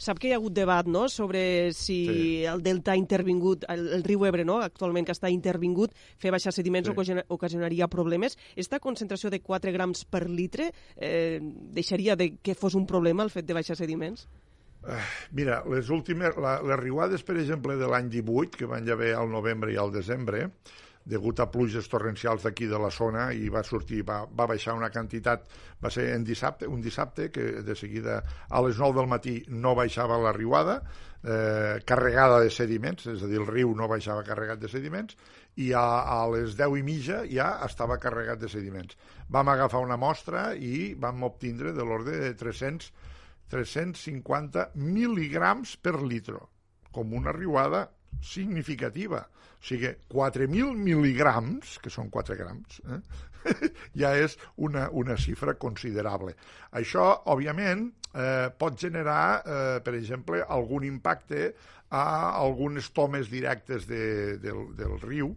Sap 0.00 0.20
que 0.22 0.30
hi 0.30 0.34
ha 0.34 0.38
hagut 0.40 0.56
debat 0.56 0.88
no? 0.88 1.06
sobre 1.12 1.72
si 1.76 1.98
sí. 2.06 2.28
el 2.48 2.64
delta 2.64 2.94
ha 2.94 3.00
intervingut, 3.00 3.66
el, 3.72 3.86
el 3.98 4.06
riu 4.06 4.24
Ebre, 4.28 4.46
no? 4.48 4.60
actualment 4.64 5.08
que 5.08 5.14
està 5.16 5.30
intervingut, 5.32 5.92
fer 6.20 6.32
baixar 6.34 6.54
sediments 6.56 6.88
sí. 6.88 7.20
ocasionaria 7.28 7.90
problemes. 7.92 8.38
Esta 8.56 8.80
concentració 8.80 9.30
de 9.30 9.42
4 9.44 9.74
grams 9.74 10.06
per 10.08 10.24
litre 10.30 10.70
eh, 10.96 11.40
deixaria 11.74 12.16
de 12.16 12.36
que 12.40 12.56
fos 12.56 12.74
un 12.78 12.88
problema 12.88 13.26
el 13.26 13.34
fet 13.34 13.46
de 13.46 13.56
baixar 13.56 13.76
sediments? 13.76 14.28
Mira, 15.32 15.62
les 15.70 15.90
últimes, 15.90 16.36
la, 16.40 16.58
les 16.62 16.80
riuades, 16.80 17.24
per 17.26 17.38
exemple, 17.40 17.76
de 17.80 17.90
l'any 17.90 18.10
18, 18.12 18.58
que 18.60 18.70
van 18.70 18.88
haver 18.90 19.14
al 19.18 19.30
novembre 19.32 19.72
i 19.72 19.78
al 19.80 19.92
desembre, 19.94 20.48
degut 21.04 21.40
a 21.40 21.50
pluges 21.52 21.88
torrencials 21.92 22.46
d'aquí 22.46 22.66
de 22.66 22.78
la 22.80 22.88
zona 22.88 23.26
i 23.36 23.50
va 23.52 23.62
sortir, 23.64 24.00
va, 24.08 24.22
va 24.24 24.46
baixar 24.48 24.72
una 24.76 24.88
quantitat, 24.92 25.44
va 25.84 25.90
ser 25.92 26.08
en 26.14 26.24
dissabte, 26.24 26.66
un 26.66 26.80
dissabte 26.80 27.28
que 27.32 27.60
de 27.66 27.76
seguida 27.76 28.22
a 28.48 28.62
les 28.64 28.80
9 28.80 28.96
del 29.00 29.10
matí 29.10 29.34
no 29.52 29.74
baixava 29.76 30.16
la 30.22 30.32
riuada, 30.32 30.78
eh, 31.20 31.80
carregada 31.84 32.40
de 32.40 32.50
sediments, 32.50 33.06
és 33.12 33.22
a 33.22 33.28
dir, 33.28 33.42
el 33.42 33.48
riu 33.50 33.74
no 33.76 33.88
baixava 33.88 34.24
carregat 34.24 34.64
de 34.64 34.72
sediments, 34.72 35.16
i 35.60 35.72
a, 35.76 35.84
a 36.08 36.24
les 36.32 36.56
10 36.56 36.80
i 36.80 36.84
mitja 36.86 37.20
ja 37.30 37.50
estava 37.68 38.00
carregat 38.00 38.40
de 38.40 38.48
sediments. 38.48 38.96
Vam 39.28 39.52
agafar 39.52 39.84
una 39.84 40.00
mostra 40.00 40.52
i 40.56 40.94
vam 40.98 41.22
obtindre 41.28 41.76
de 41.76 41.84
l'ordre 41.84 42.16
de 42.24 42.32
300, 42.40 42.90
350 43.52 44.70
mil·ligrams 44.80 45.76
per 45.82 45.98
litro, 46.02 46.48
com 46.94 47.12
una 47.16 47.34
riuada 47.34 47.86
significativa. 48.24 49.24
O 49.24 49.64
sigui, 49.64 49.92
4.000 50.12 50.74
mil·ligrams, 50.76 51.78
que 51.80 51.92
són 51.92 52.10
4 52.12 52.36
grams, 52.40 52.80
eh? 52.84 53.00
ja 54.00 54.14
és 54.16 54.38
una, 54.56 54.88
una 54.92 55.16
xifra 55.20 55.54
considerable. 55.60 56.34
Això, 56.80 57.04
òbviament, 57.32 57.86
eh, 58.14 58.48
pot 58.56 58.78
generar, 58.80 59.42
eh, 59.44 59.80
per 59.84 59.94
exemple, 59.98 60.40
algun 60.56 60.86
impacte 60.88 61.50
a 61.94 62.04
algunes 62.40 62.88
tomes 62.96 63.28
directes 63.30 63.86
de, 63.86 64.38
del, 64.42 64.64
del 64.78 64.96
riu 65.02 65.34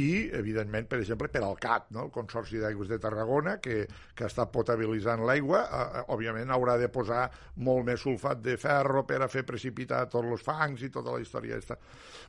i, 0.00 0.30
evidentment, 0.32 0.86
per 0.88 1.02
exemple, 1.02 1.28
per 1.28 1.42
al 1.44 1.58
CAT, 1.60 1.90
no? 1.92 2.06
el 2.06 2.12
Consorci 2.14 2.60
d'Aigües 2.62 2.88
de 2.88 2.98
Tarragona, 3.02 3.58
que, 3.60 3.82
que 4.16 4.24
està 4.24 4.46
potabilitzant 4.48 5.20
l'aigua, 5.28 5.60
eh, 5.66 6.00
òbviament 6.14 6.52
haurà 6.54 6.78
de 6.80 6.88
posar 6.92 7.26
molt 7.66 7.84
més 7.90 8.00
sulfat 8.00 8.40
de 8.40 8.56
ferro 8.60 9.04
per 9.08 9.20
a 9.20 9.28
fer 9.32 9.44
precipitar 9.48 10.06
tots 10.08 10.32
els 10.32 10.46
fangs 10.46 10.86
i 10.86 10.90
tota 10.94 11.12
la 11.12 11.20
història 11.20 11.58
aquesta. 11.58 11.76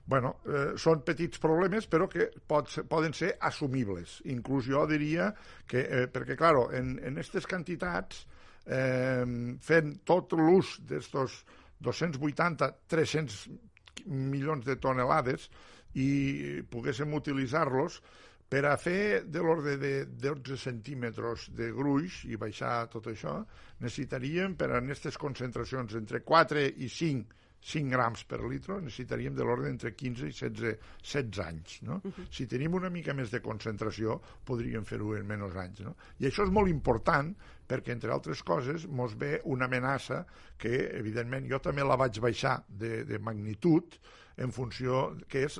bueno, 0.05 0.35
eh, 0.43 0.75
són 0.75 1.05
petits 1.07 1.39
problemes, 1.39 1.87
però 1.87 2.09
que 2.11 2.27
pot 2.47 2.67
ser, 2.67 2.83
poden 2.89 3.15
ser 3.15 3.37
assumibles. 3.39 4.19
Inclús 4.33 4.67
jo 4.67 4.83
diria 4.89 5.31
que, 5.65 5.79
eh, 5.79 6.07
perquè, 6.11 6.35
clar, 6.35 6.53
en, 6.75 6.97
aquestes 7.13 7.47
quantitats, 7.47 8.25
eh, 8.67 9.23
fent 9.63 9.99
tot 10.03 10.35
l'ús 10.35 10.79
d'estos 10.83 11.43
280-300 11.83 13.47
milions 14.05 14.65
de 14.65 14.75
tonelades 14.75 15.49
i 15.99 16.61
poguéssim 16.71 17.13
utilitzar-los 17.13 17.99
per 18.49 18.65
a 18.69 18.75
fer 18.77 19.23
de 19.25 19.41
l'ordre 19.41 19.77
de 19.81 19.93
12 20.05 20.57
centímetres 20.61 21.47
de 21.57 21.71
gruix 21.73 22.23
i 22.29 22.37
baixar 22.37 22.87
tot 22.93 23.07
això, 23.09 23.39
necessitaríem 23.81 24.53
per 24.59 24.69
a 24.71 24.81
aquestes 24.81 25.17
concentracions 25.21 25.95
entre 25.97 26.21
4 26.21 26.67
i 26.85 26.89
5 26.89 27.42
5 27.63 27.89
grams 27.95 28.25
per 28.27 28.41
litre, 28.43 28.79
necessitaríem 28.83 29.35
de 29.37 29.45
l'ordre 29.47 29.69
entre 29.71 29.93
15 29.95 30.27
i 30.27 30.35
16, 30.35 30.73
16 30.99 31.39
anys. 31.45 31.77
No? 31.87 32.01
Uh 32.03 32.11
-huh. 32.11 32.25
Si 32.29 32.47
tenim 32.47 32.73
una 32.73 32.89
mica 32.89 33.13
més 33.13 33.31
de 33.31 33.41
concentració, 33.41 34.21
podríem 34.43 34.83
fer-ho 34.83 35.15
en 35.15 35.27
menys 35.27 35.55
anys. 35.55 35.79
No? 35.79 35.95
I 36.19 36.27
això 36.27 36.43
és 36.43 36.51
molt 36.51 36.69
important 36.69 37.33
perquè, 37.67 37.91
entre 37.91 38.11
altres 38.11 38.43
coses, 38.43 38.87
mos 38.87 39.15
ve 39.15 39.39
una 39.45 39.65
amenaça 39.65 40.25
que, 40.57 40.89
evidentment, 40.99 41.49
jo 41.49 41.59
també 41.59 41.83
la 41.83 41.95
vaig 41.95 42.19
baixar 42.19 42.63
de, 42.67 43.05
de 43.05 43.19
magnitud 43.19 43.97
en 44.37 44.51
funció 44.51 45.15
que 45.29 45.45
és 45.45 45.57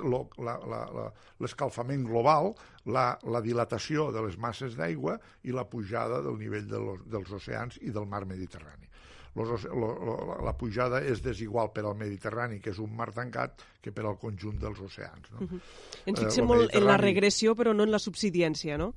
l'escalfament 1.38 2.04
global, 2.04 2.54
la, 2.86 3.18
la 3.22 3.40
dilatació 3.40 4.10
de 4.12 4.20
les 4.26 4.36
masses 4.36 4.76
d'aigua 4.76 5.18
i 5.44 5.52
la 5.52 5.64
pujada 5.64 6.20
del 6.20 6.38
nivell 6.38 6.68
de 6.68 6.78
los, 6.78 7.00
dels 7.06 7.30
oceans 7.30 7.78
i 7.82 7.90
del 7.90 8.06
mar 8.06 8.26
Mediterrani 8.26 8.90
los, 9.34 9.64
lo, 9.64 9.88
lo, 9.98 10.38
la 10.44 10.52
pujada 10.56 11.00
és 11.02 11.22
desigual 11.22 11.72
per 11.74 11.84
al 11.84 11.96
Mediterrani, 11.98 12.60
que 12.62 12.70
és 12.70 12.78
un 12.78 12.92
mar 12.94 13.10
tancat, 13.12 13.64
que 13.82 13.90
per 13.92 14.04
al 14.06 14.18
conjunt 14.20 14.60
dels 14.62 14.78
oceans. 14.80 15.32
No? 15.32 15.40
Uh 15.40 15.48
-huh. 15.50 15.60
Ens 16.06 16.20
fixem 16.20 16.44
eh, 16.44 16.46
molt 16.46 16.60
Mediterrani... 16.60 16.84
en 16.84 16.90
la 16.92 16.96
regressió, 16.96 17.54
però 17.54 17.74
no 17.74 17.82
en 17.82 17.90
la 17.90 17.98
subsidiència, 17.98 18.78
no? 18.78 18.94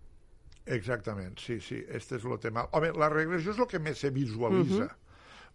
Exactament, 0.65 1.39
sí, 1.39 1.59
sí, 1.61 1.83
este 1.87 2.15
és 2.17 2.25
el 2.25 2.39
tema. 2.39 2.67
Home, 2.71 2.91
la 2.91 3.09
regressió 3.09 3.51
és 3.51 3.59
el 3.59 3.67
que 3.67 3.79
més 3.79 3.97
se 3.97 4.09
visualitza. 4.09 4.83
Uh 4.83 4.89
-huh 4.89 5.07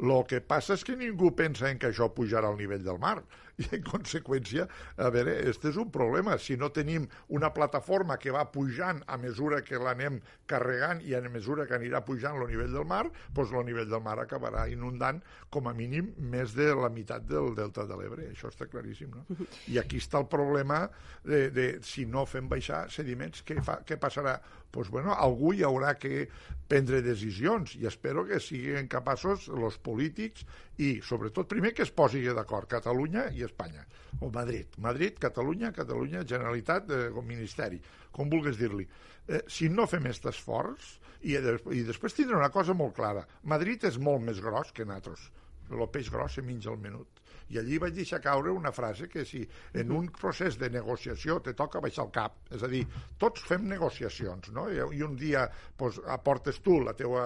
el 0.03 0.25
que 0.27 0.41
passa 0.41 0.75
és 0.75 0.83
que 0.85 0.97
ningú 0.97 1.31
pensa 1.37 1.71
en 1.71 1.79
que 1.79 1.91
això 1.93 2.09
pujarà 2.15 2.49
al 2.49 2.59
nivell 2.59 2.83
del 2.83 2.99
mar 2.99 3.23
i 3.61 3.67
en 3.77 3.83
conseqüència, 3.85 4.67
a 4.97 5.11
veure, 5.13 5.35
este 5.51 5.71
és 5.73 5.79
un 5.81 5.91
problema. 5.93 6.39
Si 6.41 6.57
no 6.57 6.71
tenim 6.75 7.07
una 7.29 7.53
plataforma 7.55 8.19
que 8.21 8.33
va 8.35 8.47
pujant 8.53 9.03
a 9.07 9.19
mesura 9.21 9.63
que 9.67 9.81
l'anem 9.81 10.21
carregant 10.49 11.03
i 11.05 11.15
a 11.17 11.23
mesura 11.29 11.67
que 11.69 11.77
anirà 11.77 12.03
pujant 12.07 12.41
el 12.41 12.49
nivell 12.51 12.73
del 12.73 12.89
mar, 12.89 13.05
doncs 13.35 13.53
el 13.53 13.67
nivell 13.69 13.91
del 13.91 14.05
mar 14.05 14.19
acabarà 14.23 14.67
inundant 14.73 15.21
com 15.53 15.69
a 15.69 15.77
mínim 15.77 16.13
més 16.33 16.57
de 16.57 16.71
la 16.77 16.91
meitat 16.93 17.27
del 17.29 17.53
delta 17.59 17.87
de 17.89 17.99
l'Ebre. 17.99 18.31
Això 18.33 18.51
està 18.53 18.69
claríssim, 18.71 19.13
no? 19.13 19.47
I 19.69 19.79
aquí 19.83 20.01
està 20.01 20.21
el 20.23 20.29
problema 20.33 20.87
de, 21.25 21.49
de 21.53 21.69
si 21.87 22.07
no 22.09 22.25
fem 22.27 22.49
baixar 22.49 22.87
sediments, 22.91 23.45
què, 23.47 23.61
fa, 23.65 23.81
què 23.87 24.01
passarà? 24.01 24.39
Doncs, 24.73 24.89
bueno, 24.89 25.13
algú 25.13 25.53
hi 25.53 25.65
haurà 25.69 25.93
que 26.01 26.27
prendre 26.69 27.03
decisions 27.05 27.75
i 27.77 27.85
espero 27.89 28.25
que 28.25 28.39
siguin 28.41 28.89
capaços 28.89 29.51
els 29.53 29.77
polítics 29.85 30.47
i, 30.81 30.95
sobretot, 31.05 31.51
primer 31.51 31.75
que 31.77 31.85
es 31.85 31.93
posi 31.93 32.23
d'acord 32.25 32.71
Catalunya 32.71 33.27
i 33.37 33.42
Espanya, 33.47 33.85
o 34.21 34.31
Madrid. 34.31 34.79
Madrid, 34.79 35.19
Catalunya, 35.23 35.73
Catalunya, 35.77 36.25
Generalitat, 36.25 36.91
eh, 36.91 37.09
o 37.11 37.23
Ministeri, 37.27 37.81
com 38.13 38.31
vulguis 38.31 38.59
dir-li. 38.61 38.89
Eh, 39.29 39.43
si 39.49 39.69
no 39.69 39.87
fem 39.87 40.09
aquest 40.09 40.29
esforç, 40.33 40.97
i, 41.23 41.37
i 41.37 41.85
després 41.87 42.17
tindrà 42.17 42.41
una 42.41 42.51
cosa 42.55 42.75
molt 42.75 42.97
clara, 42.99 43.23
Madrid 43.45 43.85
és 43.87 43.99
molt 43.99 44.25
més 44.27 44.43
gros 44.43 44.73
que 44.75 44.87
nosaltres. 44.89 45.29
El 45.71 45.87
peix 45.93 46.11
gros 46.11 46.35
se 46.35 46.43
menja 46.43 46.71
al 46.71 46.81
minut 46.83 47.23
i 47.53 47.59
allí 47.61 47.79
vaig 47.81 47.95
deixar 47.97 48.21
caure 48.25 48.53
una 48.53 48.73
frase 48.73 49.09
que 49.13 49.25
si 49.29 49.43
en 49.77 49.93
un 49.93 50.09
procés 50.17 50.57
de 50.61 50.71
negociació 50.73 51.39
te 51.45 51.53
toca 51.59 51.83
baixar 51.85 52.07
el 52.07 52.13
cap, 52.15 52.39
és 52.57 52.63
a 52.65 52.71
dir, 52.73 52.83
tots 53.21 53.45
fem 53.49 53.67
negociacions, 53.69 54.53
no? 54.57 54.69
I, 54.73 55.03
un 55.05 55.17
dia 55.21 55.45
pues, 55.77 56.01
aportes 56.17 56.63
tu 56.65 56.79
la 56.81 56.97
teua 56.99 57.25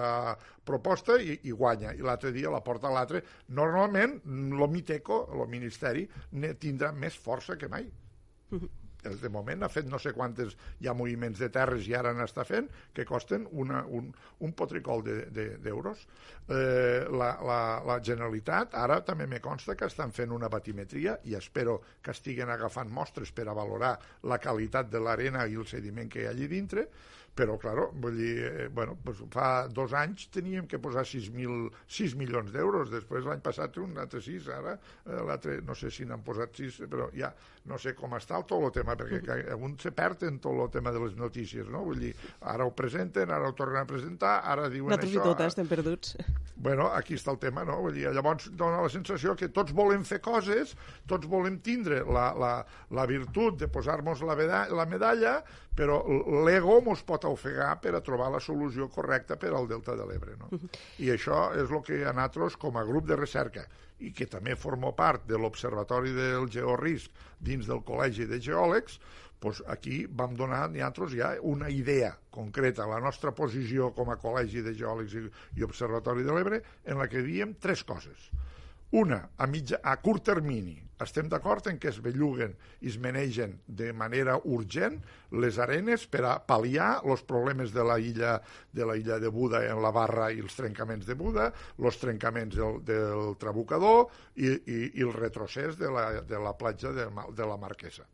proposta 0.67 1.15
i, 1.21 1.39
i 1.47 1.55
guanya, 1.55 1.93
i 1.95 2.03
l'altre 2.03 2.33
dia 2.35 2.51
la 2.51 2.63
porta 2.65 2.91
l'altre. 2.91 3.23
Normalment, 3.61 4.19
el 4.27 4.67
Miteco, 4.73 5.21
el 5.37 5.47
Ministeri, 5.51 6.03
tindrà 6.59 6.91
més 6.91 7.15
força 7.15 7.55
que 7.55 7.71
mai 7.71 7.87
de 9.21 9.29
moment 9.33 9.63
ha 9.63 9.69
fet 9.71 9.87
no 9.89 9.99
sé 9.99 10.13
quantes 10.15 10.55
ha 10.87 10.95
moviments 10.97 11.39
de 11.39 11.49
terres 11.53 11.87
i 11.87 11.95
ara 11.97 12.13
n'està 12.15 12.45
fent 12.47 12.69
que 12.93 13.05
costen 13.07 13.47
una, 13.51 13.83
un, 13.87 14.09
un 14.43 14.53
potricol 14.53 15.03
d'euros 15.03 16.05
de, 16.47 16.55
de, 16.55 16.57
eh, 16.57 17.01
la, 17.11 17.31
la, 17.49 17.59
la 17.87 17.99
Generalitat 18.03 18.75
ara 18.75 19.01
també 19.07 19.27
me 19.27 19.41
consta 19.43 19.75
que 19.75 19.89
estan 19.89 20.11
fent 20.15 20.33
una 20.35 20.49
batimetria 20.49 21.17
i 21.25 21.35
espero 21.39 21.79
que 22.01 22.15
estiguen 22.15 22.49
agafant 22.53 22.91
mostres 22.91 23.31
per 23.31 23.47
a 23.47 23.57
valorar 23.57 23.97
la 24.23 24.39
qualitat 24.43 24.91
de 24.91 25.03
l'arena 25.03 25.47
i 25.47 25.55
el 25.55 25.67
sediment 25.67 26.09
que 26.09 26.23
hi 26.23 26.27
ha 26.27 26.35
allí 26.35 26.47
dintre 26.51 26.87
però, 27.37 27.57
claro, 27.61 27.91
vull 28.01 28.17
dir, 28.17 28.33
eh, 28.47 28.67
bueno, 28.73 28.95
pues 29.03 29.21
fa 29.33 29.67
dos 29.69 29.93
anys 29.93 30.27
teníem 30.33 30.65
que 30.69 30.79
posar 30.81 31.05
6, 31.05 31.29
mil, 31.35 31.67
6 31.85 32.15
milions 32.17 32.49
d'euros, 32.53 32.89
després 32.89 33.27
l'any 33.29 33.43
passat 33.45 33.77
un 33.83 33.93
altre 34.01 34.23
6, 34.25 34.49
ara 34.55 34.73
eh, 34.77 35.21
l'altre, 35.27 35.59
no 35.67 35.75
sé 35.77 35.91
si 35.93 36.07
n'han 36.09 36.25
posat 36.25 36.57
6, 36.57 36.81
però 36.89 37.11
ja 37.13 37.31
no 37.67 37.77
sé 37.81 37.93
com 37.97 38.15
està 38.15 38.39
tot 38.47 38.63
el 38.63 38.73
tema, 38.73 38.95
perquè 38.97 39.37
un 39.57 39.75
se 39.81 39.91
perd 39.95 40.23
en 40.27 40.39
tot 40.43 40.55
el 40.55 40.69
tema 40.73 40.93
de 40.95 41.01
les 41.03 41.17
notícies, 41.19 41.67
no? 41.69 41.83
Vull 41.85 41.99
dir, 42.07 42.13
ara 42.41 42.65
ho 42.65 42.73
presenten, 42.75 43.31
ara 43.33 43.49
ho 43.49 43.55
tornen 43.57 43.83
a 43.83 43.89
presentar, 43.89 44.37
ara 44.47 44.69
diuen 44.71 44.93
Nosaltres 44.95 45.11
això... 45.11 45.23
Nosaltres 45.25 45.35
i 45.35 45.43
tot, 45.43 45.53
estem 45.53 45.71
perduts. 45.71 46.15
Bueno, 46.57 46.87
aquí 46.95 47.17
està 47.19 47.33
el 47.35 47.41
tema, 47.43 47.65
no? 47.67 47.81
Vull 47.83 47.99
dir, 47.99 48.07
llavors 48.15 48.47
dona 48.57 48.81
la 48.85 48.89
sensació 48.89 49.35
que 49.37 49.51
tots 49.53 49.75
volem 49.77 50.07
fer 50.07 50.21
coses, 50.25 50.73
tots 51.11 51.27
volem 51.29 51.59
tindre 51.63 52.01
la, 52.07 52.31
la, 52.39 52.53
la 52.97 53.07
virtut 53.09 53.59
de 53.61 53.69
posar-nos 53.69 54.23
la, 54.25 54.37
la 54.71 54.87
medalla, 54.89 55.41
però 55.77 55.99
l'ego 56.45 56.79
mos 56.81 57.03
pot 57.05 57.27
ofegar 57.29 57.75
per 57.81 57.93
a 57.93 58.01
trobar 58.01 58.31
la 58.33 58.41
solució 58.41 58.87
correcta 58.89 59.37
per 59.37 59.53
al 59.53 59.69
Delta 59.69 59.93
de 59.97 60.07
l'Ebre. 60.09 60.33
No? 60.39 60.49
I 61.03 61.11
això 61.13 61.51
és 61.53 61.69
el 61.69 61.83
que 61.85 62.01
a 62.01 62.15
nosaltres, 62.15 62.57
com 62.57 62.79
a 62.79 62.85
grup 62.87 63.05
de 63.09 63.19
recerca, 63.19 63.67
i 64.01 64.11
que 64.13 64.27
també 64.29 64.57
formo 64.57 64.91
part 64.97 65.25
de 65.29 65.37
l'Observatori 65.37 66.13
del 66.17 66.49
Georisc 66.53 67.13
dins 67.39 67.69
del 67.69 67.83
Col·legi 67.85 68.27
de 68.29 68.41
Geòlegs, 68.41 68.97
doncs 69.41 69.61
aquí 69.69 69.99
vam 70.09 70.33
donar 70.37 70.63
nosaltres 70.73 71.13
ja 71.13 71.31
una 71.45 71.69
idea 71.69 72.15
concreta, 72.33 72.89
la 72.89 73.01
nostra 73.01 73.33
posició 73.37 73.91
com 73.93 74.09
a 74.09 74.17
Col·legi 74.21 74.65
de 74.65 74.73
Geòlegs 74.77 75.13
i, 75.13 75.25
i 75.61 75.65
Observatori 75.65 76.25
de 76.25 76.33
l'Ebre, 76.33 76.61
en 76.85 76.97
la 77.01 77.09
que 77.09 77.21
diem 77.25 77.53
tres 77.61 77.85
coses. 77.85 78.31
Una, 78.91 79.29
a, 79.35 79.47
mitja, 79.51 79.81
a 79.83 79.97
curt 79.99 80.23
termini, 80.29 80.77
estem 81.03 81.27
d'acord 81.29 81.65
en 81.67 81.77
que 81.77 81.89
es 81.91 81.97
belluguen 82.01 82.53
i 82.79 82.87
es 82.89 82.95
manegen 83.03 83.57
de 83.67 83.91
manera 83.93 84.37
urgent 84.47 84.95
les 85.43 85.59
arenes 85.59 86.05
per 86.07 86.23
a 86.25 86.37
pal·liar 86.39 87.03
els 87.03 87.25
problemes 87.27 87.73
de 87.75 87.83
la 87.83 87.99
illa 87.99 88.37
de 88.73 88.87
la 88.87 88.95
illa 88.97 89.19
de 89.19 89.29
Buda 89.29 89.65
en 89.67 89.81
la 89.83 89.91
barra 89.91 90.31
i 90.31 90.39
els 90.39 90.55
trencaments 90.55 91.05
de 91.05 91.17
Buda, 91.19 91.51
els 91.77 91.99
trencaments 92.01 92.55
del, 92.55 92.79
del 92.87 93.35
Trabucador 93.37 94.07
i, 94.35 94.49
i, 94.55 94.79
i 94.95 95.05
el 95.05 95.13
retrocés 95.13 95.77
de 95.77 95.91
la, 95.91 96.07
de 96.21 96.39
la 96.39 96.55
platja 96.57 96.95
de, 96.95 97.09
de 97.11 97.45
la 97.45 97.59
Marquesa. 97.59 98.07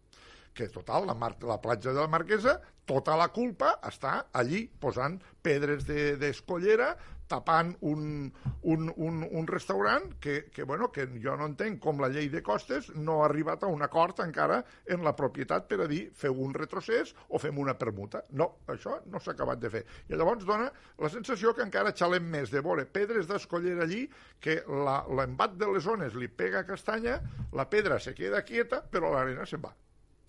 Que 0.53 0.68
total, 0.70 1.08
la, 1.08 1.15
mar, 1.18 1.36
la 1.42 1.62
platja 1.62 1.94
de 1.94 2.01
la 2.01 2.10
Marquesa, 2.10 2.60
tota 2.86 3.15
la 3.18 3.30
culpa 3.34 3.77
està 3.88 4.25
allí 4.36 4.65
posant 4.68 5.15
pedres 5.42 5.86
d'escollera, 5.88 6.94
de, 6.94 7.12
tapant 7.27 7.74
un, 7.82 8.32
un, 8.63 8.89
un, 8.96 9.24
un 9.30 9.48
restaurant 9.48 10.10
que, 10.20 10.50
que, 10.53 10.63
bueno, 10.63 10.92
que 10.92 11.08
jo 11.24 11.36
no 11.39 11.48
entenc 11.50 11.80
com 11.84 12.01
la 12.01 12.10
llei 12.13 12.30
de 12.34 12.44
costes 12.46 12.89
no 12.96 13.22
ha 13.22 13.27
arribat 13.27 13.63
a 13.63 13.72
un 13.72 13.82
acord 13.86 14.20
encara 14.24 14.62
en 14.86 15.03
la 15.06 15.15
propietat 15.18 15.68
per 15.70 15.82
a 15.84 15.89
dir 15.89 16.03
feu 16.18 16.39
un 16.44 16.53
retrocés 16.58 17.13
o 17.30 17.42
fem 17.42 17.60
una 17.60 17.77
permuta. 17.80 18.24
No, 18.32 18.50
això 18.68 19.00
no 19.12 19.22
s'ha 19.22 19.36
acabat 19.38 19.62
de 19.62 19.72
fer. 19.74 19.84
I 20.10 20.20
llavors 20.20 20.46
dona 20.48 20.70
la 21.00 21.12
sensació 21.13 21.53
que 21.56 21.65
encara 21.65 21.96
xalem 21.96 22.27
més 22.36 22.51
de 22.53 22.62
veure 22.65 22.86
pedres 22.86 23.30
d'escollera 23.30 23.88
allí 23.88 24.06
que 24.44 24.60
l'embat 24.68 25.58
de 25.58 25.72
les 25.72 25.88
zones 25.88 26.18
li 26.20 26.30
pega 26.30 26.62
a 26.63 26.68
castanya, 26.68 27.20
la 27.53 27.70
pedra 27.70 28.00
se 28.00 28.13
queda 28.18 28.44
quieta, 28.44 28.84
però 28.92 29.13
l'arena 29.13 29.48
se'n 29.50 29.63
va 29.63 29.74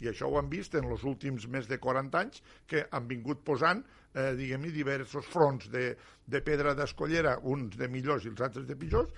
i 0.02 0.08
això 0.10 0.28
ho 0.30 0.38
hem 0.40 0.48
vist 0.50 0.74
en 0.74 0.88
els 0.90 1.04
últims 1.06 1.46
més 1.50 1.68
de 1.70 1.78
40 1.78 2.18
anys, 2.20 2.42
que 2.66 2.86
han 2.90 3.06
vingut 3.10 3.44
posant, 3.46 3.84
eh, 4.14 4.32
diguem-ne, 4.38 4.72
diversos 4.74 5.26
fronts 5.30 5.68
de, 5.70 5.92
de 6.26 6.40
pedra 6.44 6.74
d'escollera, 6.74 7.36
uns 7.50 7.76
de 7.78 7.88
millors 7.90 8.24
i 8.26 8.32
els 8.32 8.42
altres 8.46 8.66
de 8.66 8.76
pitjors, 8.78 9.10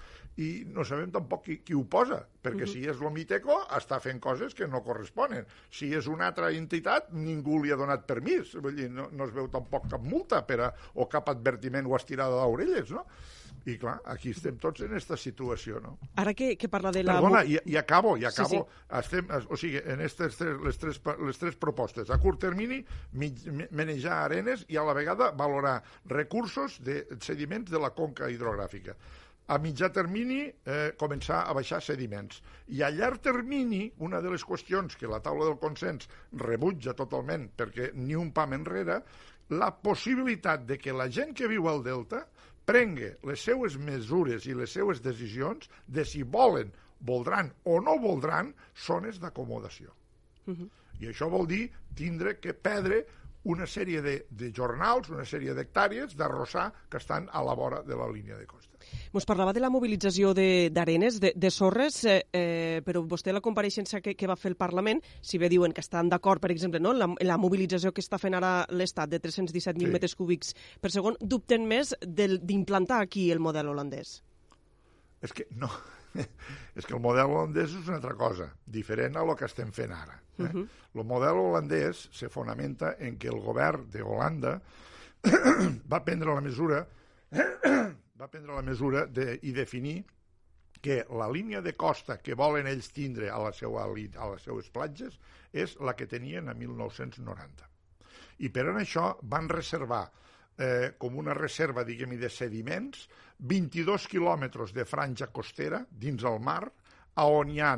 i 0.43 0.49
no 0.69 0.85
sabem 0.85 1.13
tampoc 1.13 1.47
qui, 1.47 1.59
qui 1.65 1.77
ho 1.77 1.85
posa, 1.89 2.21
perquè 2.43 2.65
uh 2.65 2.69
-huh. 2.69 2.73
si 2.73 2.85
és 2.89 2.99
l'Omiteco 3.01 3.57
està 3.79 4.01
fent 4.01 4.21
coses 4.21 4.55
que 4.55 4.67
no 4.67 4.83
corresponen. 4.83 5.47
Si 5.71 5.95
és 5.95 6.07
una 6.07 6.27
altra 6.27 6.51
entitat, 6.53 7.13
ningú 7.13 7.63
li 7.63 7.73
ha 7.73 7.77
donat 7.77 8.07
permís, 8.07 8.55
vull 8.55 8.77
dir, 8.77 8.91
no, 8.91 9.09
no 9.13 9.25
es 9.25 9.33
veu 9.33 9.49
tampoc 9.49 9.89
cap 9.91 10.03
multa 10.03 10.47
per 10.47 10.61
a, 10.61 10.73
o 10.95 11.09
cap 11.09 11.29
advertiment 11.29 11.87
o 11.87 11.97
estirada 11.97 12.45
d'orelles, 12.45 12.91
no? 12.91 13.07
I 13.67 13.75
clar, 13.83 13.97
aquí 14.07 14.31
estem 14.31 14.61
tots 14.63 14.85
en 14.85 14.93
aquesta 14.93 15.17
situació, 15.19 15.81
no? 15.83 15.97
Ara 16.23 16.37
que, 16.39 16.53
que 16.55 16.69
parla 16.71 16.93
de 16.95 17.03
la... 17.03 17.17
Perdona, 17.19 17.43
i, 17.43 17.57
i 17.67 17.77
acabo, 17.81 18.15
i 18.17 18.27
acabo. 18.29 18.63
Sí, 18.63 18.63
sí. 18.63 18.87
Estem, 19.01 19.33
o 19.51 19.59
sigui, 19.59 19.83
en 19.83 20.05
estes 20.07 20.39
tres, 20.39 20.61
les, 20.63 20.79
tres, 20.79 21.01
les 21.27 21.43
tres 21.43 21.59
propostes. 21.59 22.13
A 22.15 22.21
curt 22.23 22.39
termini, 22.47 22.79
mig, 23.19 23.43
manejar 23.75 24.21
arenes 24.29 24.63
i 24.71 24.79
a 24.79 24.87
la 24.87 24.95
vegada 24.95 25.33
valorar 25.35 25.81
recursos 26.13 26.79
de 26.87 27.03
sediments 27.19 27.73
de 27.73 27.83
la 27.83 27.91
conca 27.97 28.31
hidrogràfica 28.31 28.95
a 29.47 29.59
mitjà 29.63 29.93
termini 29.95 30.41
eh, 30.47 30.93
començar 30.99 31.45
a 31.47 31.55
baixar 31.55 31.79
sediments. 31.85 32.41
I 32.75 32.83
a 32.83 32.91
llarg 32.91 33.21
termini, 33.23 33.85
una 34.03 34.21
de 34.23 34.33
les 34.33 34.43
qüestions 34.43 34.99
que 34.99 35.11
la 35.11 35.21
taula 35.23 35.47
del 35.47 35.59
consens 35.63 36.09
rebutja 36.43 36.97
totalment 36.99 37.47
perquè 37.55 37.93
ni 37.95 38.19
un 38.19 38.33
pam 38.35 38.57
enrere, 38.59 39.01
la 39.55 39.71
possibilitat 39.71 40.67
de 40.67 40.79
que 40.83 40.95
la 40.95 41.07
gent 41.07 41.31
que 41.39 41.47
viu 41.47 41.69
al 41.71 41.85
Delta 41.87 42.25
prengui 42.67 43.13
les 43.29 43.45
seues 43.49 43.77
mesures 43.79 44.47
i 44.47 44.55
les 44.59 44.73
seues 44.73 45.01
decisions 45.03 45.71
de 45.87 46.05
si 46.05 46.23
volen, 46.23 46.73
voldran 47.01 47.53
o 47.65 47.79
no 47.81 47.97
voldran 48.03 48.53
zones 48.87 49.21
d'acomodació. 49.23 49.93
Uh 50.47 50.55
-huh. 50.55 50.69
I 51.01 51.09
això 51.09 51.29
vol 51.31 51.47
dir 51.47 51.71
tindre 51.95 52.39
que 52.41 52.55
perdre 52.55 53.05
una 53.45 53.67
sèrie 53.67 54.01
de, 54.03 54.27
de 54.31 54.53
jornals, 54.53 55.09
una 55.09 55.25
sèrie 55.25 55.55
d'hectàrees 55.55 56.17
d'arrossar 56.17 56.73
que 56.91 56.97
estan 56.97 57.29
a 57.33 57.43
la 57.43 57.55
vora 57.55 57.83
de 57.83 57.95
la 57.95 58.09
línia 58.11 58.37
de 58.37 58.47
costa. 58.47 58.76
Ens 59.17 59.27
parlava 59.29 59.55
de 59.57 59.63
la 59.63 59.71
mobilització 59.73 60.33
d'arenes, 60.37 61.21
de, 61.21 61.33
de, 61.33 61.41
de 61.47 61.51
sorres, 61.51 62.03
eh, 62.05 62.19
eh, 62.33 62.83
però 62.85 63.03
vostè 63.09 63.33
la 63.33 63.43
compareixença 63.45 64.03
que, 64.05 64.15
que 64.19 64.29
va 64.29 64.37
fer 64.37 64.53
el 64.53 64.59
Parlament, 64.61 65.03
si 65.23 65.39
bé 65.39 65.51
diuen 65.53 65.73
que 65.73 65.85
estan 65.85 66.11
d'acord, 66.13 66.43
per 66.43 66.53
exemple, 66.55 66.81
no? 66.81 66.93
la, 66.93 67.09
la 67.25 67.39
mobilització 67.41 67.93
que 67.93 68.05
està 68.05 68.21
fent 68.23 68.37
ara 68.37 68.67
l'Estat 68.71 69.13
de 69.13 69.21
317.000 69.23 69.87
sí. 69.87 69.93
metres 69.93 70.17
cúbics 70.19 70.55
per 70.81 70.93
segon, 70.95 71.19
dubten 71.21 71.67
més 71.69 71.95
d'implantar 72.03 73.03
aquí 73.03 73.31
el 73.33 73.43
model 73.43 73.73
holandès? 73.73 74.21
És 75.25 75.33
que 75.33 75.47
no, 75.57 75.71
és 76.79 76.85
que 76.85 76.95
el 76.95 77.03
model 77.03 77.33
holandès 77.33 77.73
és 77.73 77.89
una 77.89 77.99
altra 78.01 78.17
cosa, 78.19 78.51
diferent 78.67 79.17
a 79.17 79.25
lo 79.27 79.37
que 79.37 79.49
estem 79.49 79.73
fent 79.77 79.95
ara. 79.97 80.21
Eh? 80.39 80.43
Uh 80.43 80.49
-huh. 80.49 80.67
El 80.95 81.05
model 81.05 81.41
holandès 81.41 82.09
se 82.13 82.29
fonamenta 82.29 82.97
en 82.99 83.19
que 83.19 83.29
el 83.29 83.41
govern 83.41 83.91
de 83.91 84.03
Holanda 84.03 84.61
va 85.93 86.05
prendre 86.05 86.35
la 86.35 86.41
mesura 86.41 86.87
va 88.17 88.29
prendre 88.33 88.55
la 88.55 88.65
mesura 88.65 89.05
de, 89.07 89.39
i 89.45 89.53
definir 89.53 90.01
que 90.81 91.03
la 91.11 91.29
línia 91.33 91.61
de 91.65 91.73
costa 91.77 92.19
que 92.23 92.37
volen 92.37 92.69
ells 92.71 92.89
tindre 92.95 93.31
a, 93.33 93.39
la 93.43 93.53
seva, 93.57 93.85
a 93.85 94.29
les 94.33 94.45
seues 94.45 94.69
platges 94.73 95.19
és 95.53 95.77
la 95.81 95.97
que 95.97 96.09
tenien 96.09 96.49
a 96.49 96.55
1990. 96.55 97.69
I 98.45 98.51
per 98.53 98.67
en 98.71 98.81
això 98.81 99.11
van 99.25 99.49
reservar 99.49 100.05
eh, 100.59 100.95
com 101.01 101.17
una 101.17 101.35
reserva, 101.37 101.85
diguem 101.85 102.17
de 102.21 102.31
sediments, 102.33 103.07
22 103.39 104.09
quilòmetres 104.13 104.73
de 104.77 104.85
franja 104.89 105.29
costera 105.33 105.83
dins 105.91 106.25
el 106.25 106.41
mar, 106.41 106.63
a 107.17 107.27
on 107.33 107.53
hi 107.53 107.61
ha 107.61 107.75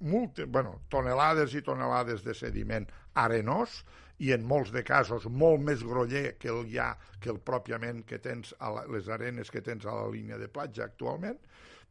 multe, 0.00 0.44
bueno, 0.44 0.80
tonelades 0.88 1.54
i 1.54 1.62
tonelades 1.66 2.24
de 2.24 2.34
sediment 2.34 2.86
arenós 3.18 3.82
i 4.18 4.32
en 4.34 4.44
molts 4.46 4.72
de 4.74 4.82
casos 4.86 5.26
molt 5.30 5.62
més 5.62 5.82
groller 5.86 6.36
que 6.38 6.50
el 6.50 6.66
ha 6.78 6.90
que 7.22 7.30
el 7.30 7.38
pròpiament 7.38 8.04
que 8.06 8.18
tens 8.22 8.54
a 8.58 8.70
la, 8.74 8.84
les 8.90 9.08
arenes 9.08 9.50
que 9.50 9.62
tens 9.62 9.86
a 9.86 9.94
la 9.94 10.08
línia 10.10 10.38
de 10.38 10.48
platja 10.48 10.84
actualment, 10.86 11.38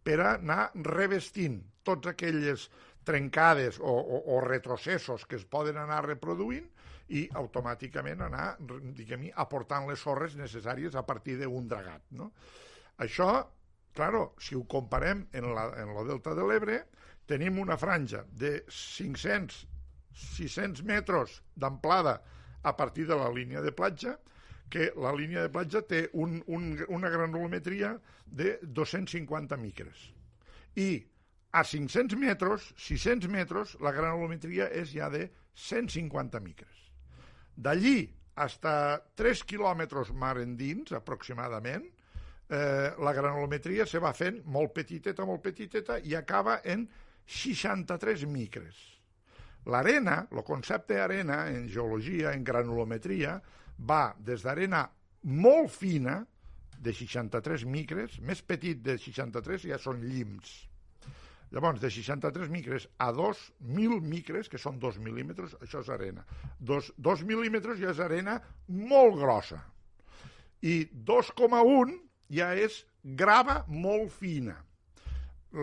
per 0.03 0.19
anar 0.23 0.71
revestint 0.87 1.61
tots 1.83 2.07
aquelles 2.11 2.67
trencades 3.07 3.79
o, 3.79 3.91
o, 3.91 4.21
o 4.35 4.41
retrocessos 4.43 5.25
que 5.25 5.39
es 5.39 5.45
poden 5.47 5.79
anar 5.79 6.03
reproduint 6.05 6.67
i 7.15 7.23
automàticament 7.39 8.25
anar, 8.25 8.47
diguem 8.95 9.29
aportant 9.39 9.87
les 9.87 10.01
sorres 10.03 10.35
necessàries 10.35 10.95
a 10.95 11.05
partir 11.07 11.37
d'un 11.39 11.67
dragat. 11.71 12.03
No? 12.19 12.31
Això, 13.03 13.29
claro, 13.97 14.35
si 14.37 14.55
ho 14.55 14.63
comparem 14.69 15.25
en 15.33 15.49
la, 15.55 15.71
en 15.81 15.95
la 15.95 16.05
delta 16.05 16.35
de 16.37 16.45
l'Ebre, 16.45 16.77
tenim 17.27 17.57
una 17.59 17.77
franja 17.81 18.21
de 18.29 18.61
500, 18.69 19.65
600 20.37 20.85
metres 20.85 21.41
d'amplada 21.57 22.19
a 22.63 22.75
partir 22.77 23.07
de 23.09 23.17
la 23.17 23.31
línia 23.33 23.63
de 23.65 23.73
platja, 23.73 24.17
que 24.69 24.91
la 24.99 25.13
línia 25.15 25.41
de 25.45 25.51
platja 25.51 25.81
té 25.81 26.05
un, 26.13 26.37
un, 26.47 26.73
una 26.93 27.09
granulometria 27.09 27.95
de 28.25 28.57
250 28.61 29.57
micres. 29.57 30.09
I 30.75 30.89
a 31.57 31.63
500 31.63 32.19
metres, 32.19 32.71
600 32.77 33.31
metres, 33.31 33.75
la 33.81 33.95
granulometria 33.95 34.67
és 34.69 34.91
ja 34.93 35.09
de 35.09 35.25
150 35.57 36.43
micres. 36.43 36.83
D'allí 37.57 38.11
fins 38.37 38.59
a 38.69 38.99
3 39.17 39.39
quilòmetres 39.49 40.11
mar 40.13 40.35
endins, 40.37 40.91
aproximadament, 40.93 41.87
eh, 42.49 42.93
la 43.03 43.13
granulometria 43.13 43.85
se 43.85 43.99
va 44.03 44.13
fent 44.13 44.41
molt 44.45 44.73
petiteta, 44.75 45.25
molt 45.25 45.43
petiteta, 45.43 45.99
i 45.99 46.15
acaba 46.15 46.61
en 46.63 46.87
63 47.27 48.25
micres. 48.31 48.77
L'arena, 49.67 50.21
el 50.31 50.43
concepte 50.47 50.99
arena 51.01 51.43
en 51.51 51.67
geologia, 51.67 52.31
en 52.31 52.43
granulometria, 52.47 53.35
va 53.77 54.15
des 54.17 54.45
d'arena 54.45 54.85
molt 55.27 55.71
fina, 55.73 56.21
de 56.77 56.93
63 56.93 57.63
micres, 57.65 58.19
més 58.21 58.43
petit 58.45 58.77
de 58.85 58.99
63 59.01 59.63
ja 59.65 59.79
són 59.81 60.03
llims, 60.05 60.67
Llavors, 61.51 61.79
de 61.79 61.89
63 61.89 62.49
micres 62.51 62.89
a 62.99 63.11
2.000 63.15 64.01
micres, 64.03 64.49
que 64.51 64.59
són 64.59 64.79
2 64.83 64.97
mil·límetres, 64.99 65.55
això 65.63 65.79
és 65.79 65.91
arena. 65.93 66.25
2, 66.59 66.91
2 66.99 67.23
mil·límetres 67.29 67.79
ja 67.79 67.93
és 67.93 68.01
arena 68.03 68.35
molt 68.67 69.15
grossa. 69.21 69.61
I 70.67 70.89
2,1 71.07 71.93
ja 72.33 72.53
és 72.55 72.83
grava 73.03 73.61
molt 73.67 74.11
fina. 74.13 74.55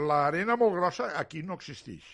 L'arena 0.08 0.56
molt 0.56 0.76
grossa 0.78 1.10
aquí 1.20 1.42
no 1.42 1.58
existeix. 1.60 2.04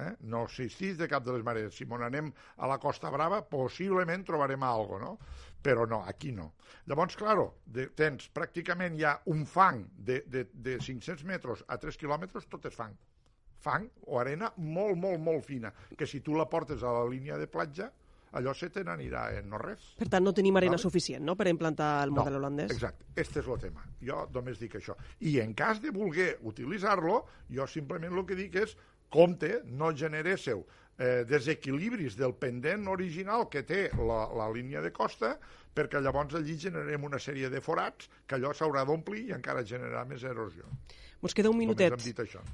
Eh? 0.00 0.14
No 0.32 0.44
existeix 0.46 0.96
de 0.98 1.08
cap 1.08 1.24
de 1.26 1.34
les 1.34 1.44
maneres. 1.44 1.76
Si 1.76 1.86
m'on 1.86 2.02
anem 2.02 2.32
a 2.56 2.68
la 2.70 2.78
Costa 2.82 3.10
Brava, 3.12 3.42
possiblement 3.44 4.24
trobarem 4.26 4.64
algo, 4.64 4.98
no? 4.98 5.12
Però 5.62 5.84
no, 5.86 6.00
aquí 6.08 6.32
no. 6.32 6.54
Llavors, 6.88 7.16
claro, 7.20 7.46
de, 7.66 7.90
tens 7.96 8.30
pràcticament 8.34 8.96
ja 8.98 9.18
un 9.30 9.44
fang 9.46 9.84
de, 9.92 10.22
de, 10.26 10.46
de 10.52 10.78
500 10.80 11.24
metres 11.28 11.64
a 11.68 11.76
3 11.78 12.00
quilòmetres, 12.00 12.48
tot 12.48 12.66
és 12.70 12.76
fang 12.76 12.96
fang 13.60 13.86
o 14.08 14.18
arena 14.18 14.50
molt, 14.56 14.96
molt, 14.96 15.20
molt 15.20 15.44
fina, 15.44 15.70
que 15.96 16.08
si 16.08 16.22
tu 16.24 16.36
la 16.36 16.48
portes 16.48 16.82
a 16.82 16.94
la 16.96 17.06
línia 17.08 17.36
de 17.36 17.48
platja, 17.50 17.90
allò 18.38 18.52
se 18.54 18.70
te 18.70 18.84
n'anirà 18.86 19.26
en 19.38 19.48
no 19.50 19.58
res. 19.58 19.92
Per 19.98 20.08
tant, 20.08 20.24
no 20.24 20.32
tenim 20.36 20.56
arena 20.60 20.76
vale? 20.76 20.82
suficient 20.82 21.24
no, 21.26 21.36
per 21.36 21.48
implantar 21.50 21.90
el 22.04 22.14
model 22.14 22.36
no, 22.36 22.42
holandès? 22.42 22.74
Exacte, 22.74 23.08
este 23.16 23.42
és 23.42 23.48
el 23.48 23.62
tema. 23.62 23.86
Jo 24.06 24.24
només 24.34 24.60
dic 24.60 24.76
això. 24.78 24.96
I 25.26 25.38
en 25.44 25.54
cas 25.58 25.82
de 25.82 25.92
voler 25.94 26.36
utilitzar-lo, 26.46 27.24
jo 27.50 27.66
simplement 27.66 28.14
el 28.14 28.26
que 28.28 28.38
dic 28.38 28.60
és 28.62 28.76
compte, 29.10 29.62
no 29.66 29.90
generéssiu 29.96 30.62
eh, 31.00 31.24
desequilibris 31.26 32.16
del 32.16 32.36
pendent 32.38 32.86
original 32.92 33.48
que 33.50 33.64
té 33.66 33.88
la, 33.98 34.22
la 34.36 34.50
línia 34.54 34.82
de 34.84 34.92
costa, 34.94 35.34
perquè 35.74 36.02
llavors 36.02 36.36
allí 36.38 36.56
generem 36.58 37.04
una 37.06 37.18
sèrie 37.22 37.50
de 37.50 37.62
forats 37.64 38.10
que 38.26 38.36
allò 38.36 38.52
s'haurà 38.54 38.84
d'omplir 38.86 39.28
i 39.28 39.36
encara 39.36 39.66
generarà 39.66 40.04
més 40.06 40.26
erosió. 40.26 40.68
Ens 41.20 41.34
queda 41.36 41.50
un 41.52 41.58
minutet 41.58 41.92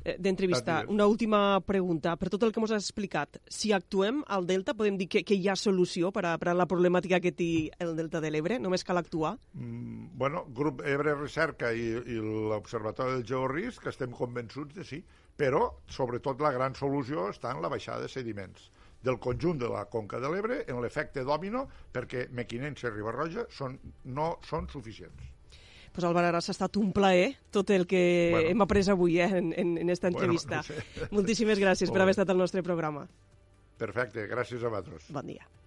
eh, 0.02 0.16
d'entrevista. 0.18 0.80
Una 0.90 1.06
última 1.06 1.60
pregunta. 1.62 2.16
Per 2.18 2.30
tot 2.34 2.42
el 2.42 2.50
que 2.52 2.58
ens 2.58 2.72
has 2.74 2.88
explicat, 2.88 3.38
si 3.46 3.70
actuem 3.72 4.24
al 4.26 4.46
Delta, 4.48 4.74
podem 4.74 4.96
dir 4.98 5.06
que, 5.12 5.22
que 5.26 5.38
hi 5.38 5.46
ha 5.46 5.54
solució 5.60 6.10
per 6.14 6.24
a, 6.26 6.32
per 6.42 6.50
a 6.50 6.56
la 6.58 6.66
problemàtica 6.66 7.20
que 7.22 7.30
té 7.36 7.50
el 7.84 7.94
Delta 7.98 8.22
de 8.24 8.32
l'Ebre? 8.34 8.58
Només 8.62 8.82
cal 8.86 8.98
actuar? 8.98 9.36
Mm, 9.54 10.10
bueno, 10.18 10.42
Grup 10.56 10.82
Ebre 10.82 11.14
Recerca 11.14 11.70
i, 11.70 11.92
i 11.94 12.18
l'Observatori 12.18 13.20
del 13.20 13.28
Georrisc 13.30 13.86
estem 13.86 14.10
convençuts 14.10 14.74
de 14.74 14.88
sí, 14.88 15.00
però 15.38 15.68
sobretot 15.86 16.42
la 16.42 16.50
gran 16.56 16.74
solució 16.74 17.28
està 17.30 17.54
en 17.54 17.62
la 17.62 17.70
baixada 17.70 18.08
de 18.08 18.10
sediments 18.10 18.66
del 19.06 19.20
conjunt 19.22 19.60
de 19.62 19.70
la 19.70 19.84
conca 19.92 20.18
de 20.18 20.32
l'Ebre 20.32 20.64
en 20.66 20.82
l'efecte 20.82 21.22
dòmino 21.22 21.68
perquè 21.94 22.26
Mequinense 22.34 22.88
i 22.88 22.94
Ribarroja 22.96 23.46
són, 23.54 23.78
no 24.18 24.32
són 24.48 24.66
suficients 24.72 25.35
pues 25.96 26.04
Álvaro 26.04 26.28
Arras, 26.28 26.50
ha 26.50 26.52
estat 26.52 26.76
un 26.76 26.92
plaer 26.92 27.38
tot 27.50 27.70
el 27.72 27.86
que 27.88 28.28
bueno. 28.34 28.50
hem 28.52 28.60
après 28.60 28.84
avui 28.92 29.16
eh, 29.16 29.30
en, 29.40 29.54
en, 29.56 29.78
en 29.80 29.88
esta 29.88 30.10
entrevista. 30.12 30.60
Bueno, 30.60 30.82
no 30.84 31.00
sé. 31.00 31.08
Moltíssimes 31.16 31.62
gràcies 31.62 31.88
per 31.90 32.04
haver 32.04 32.12
estat 32.12 32.28
al 32.28 32.36
nostre 32.36 32.60
programa. 32.62 33.06
Perfecte, 33.80 34.26
gràcies 34.28 34.60
a 34.60 34.68
vosaltres. 34.68 35.08
Bon 35.08 35.24
dia. 35.24 35.48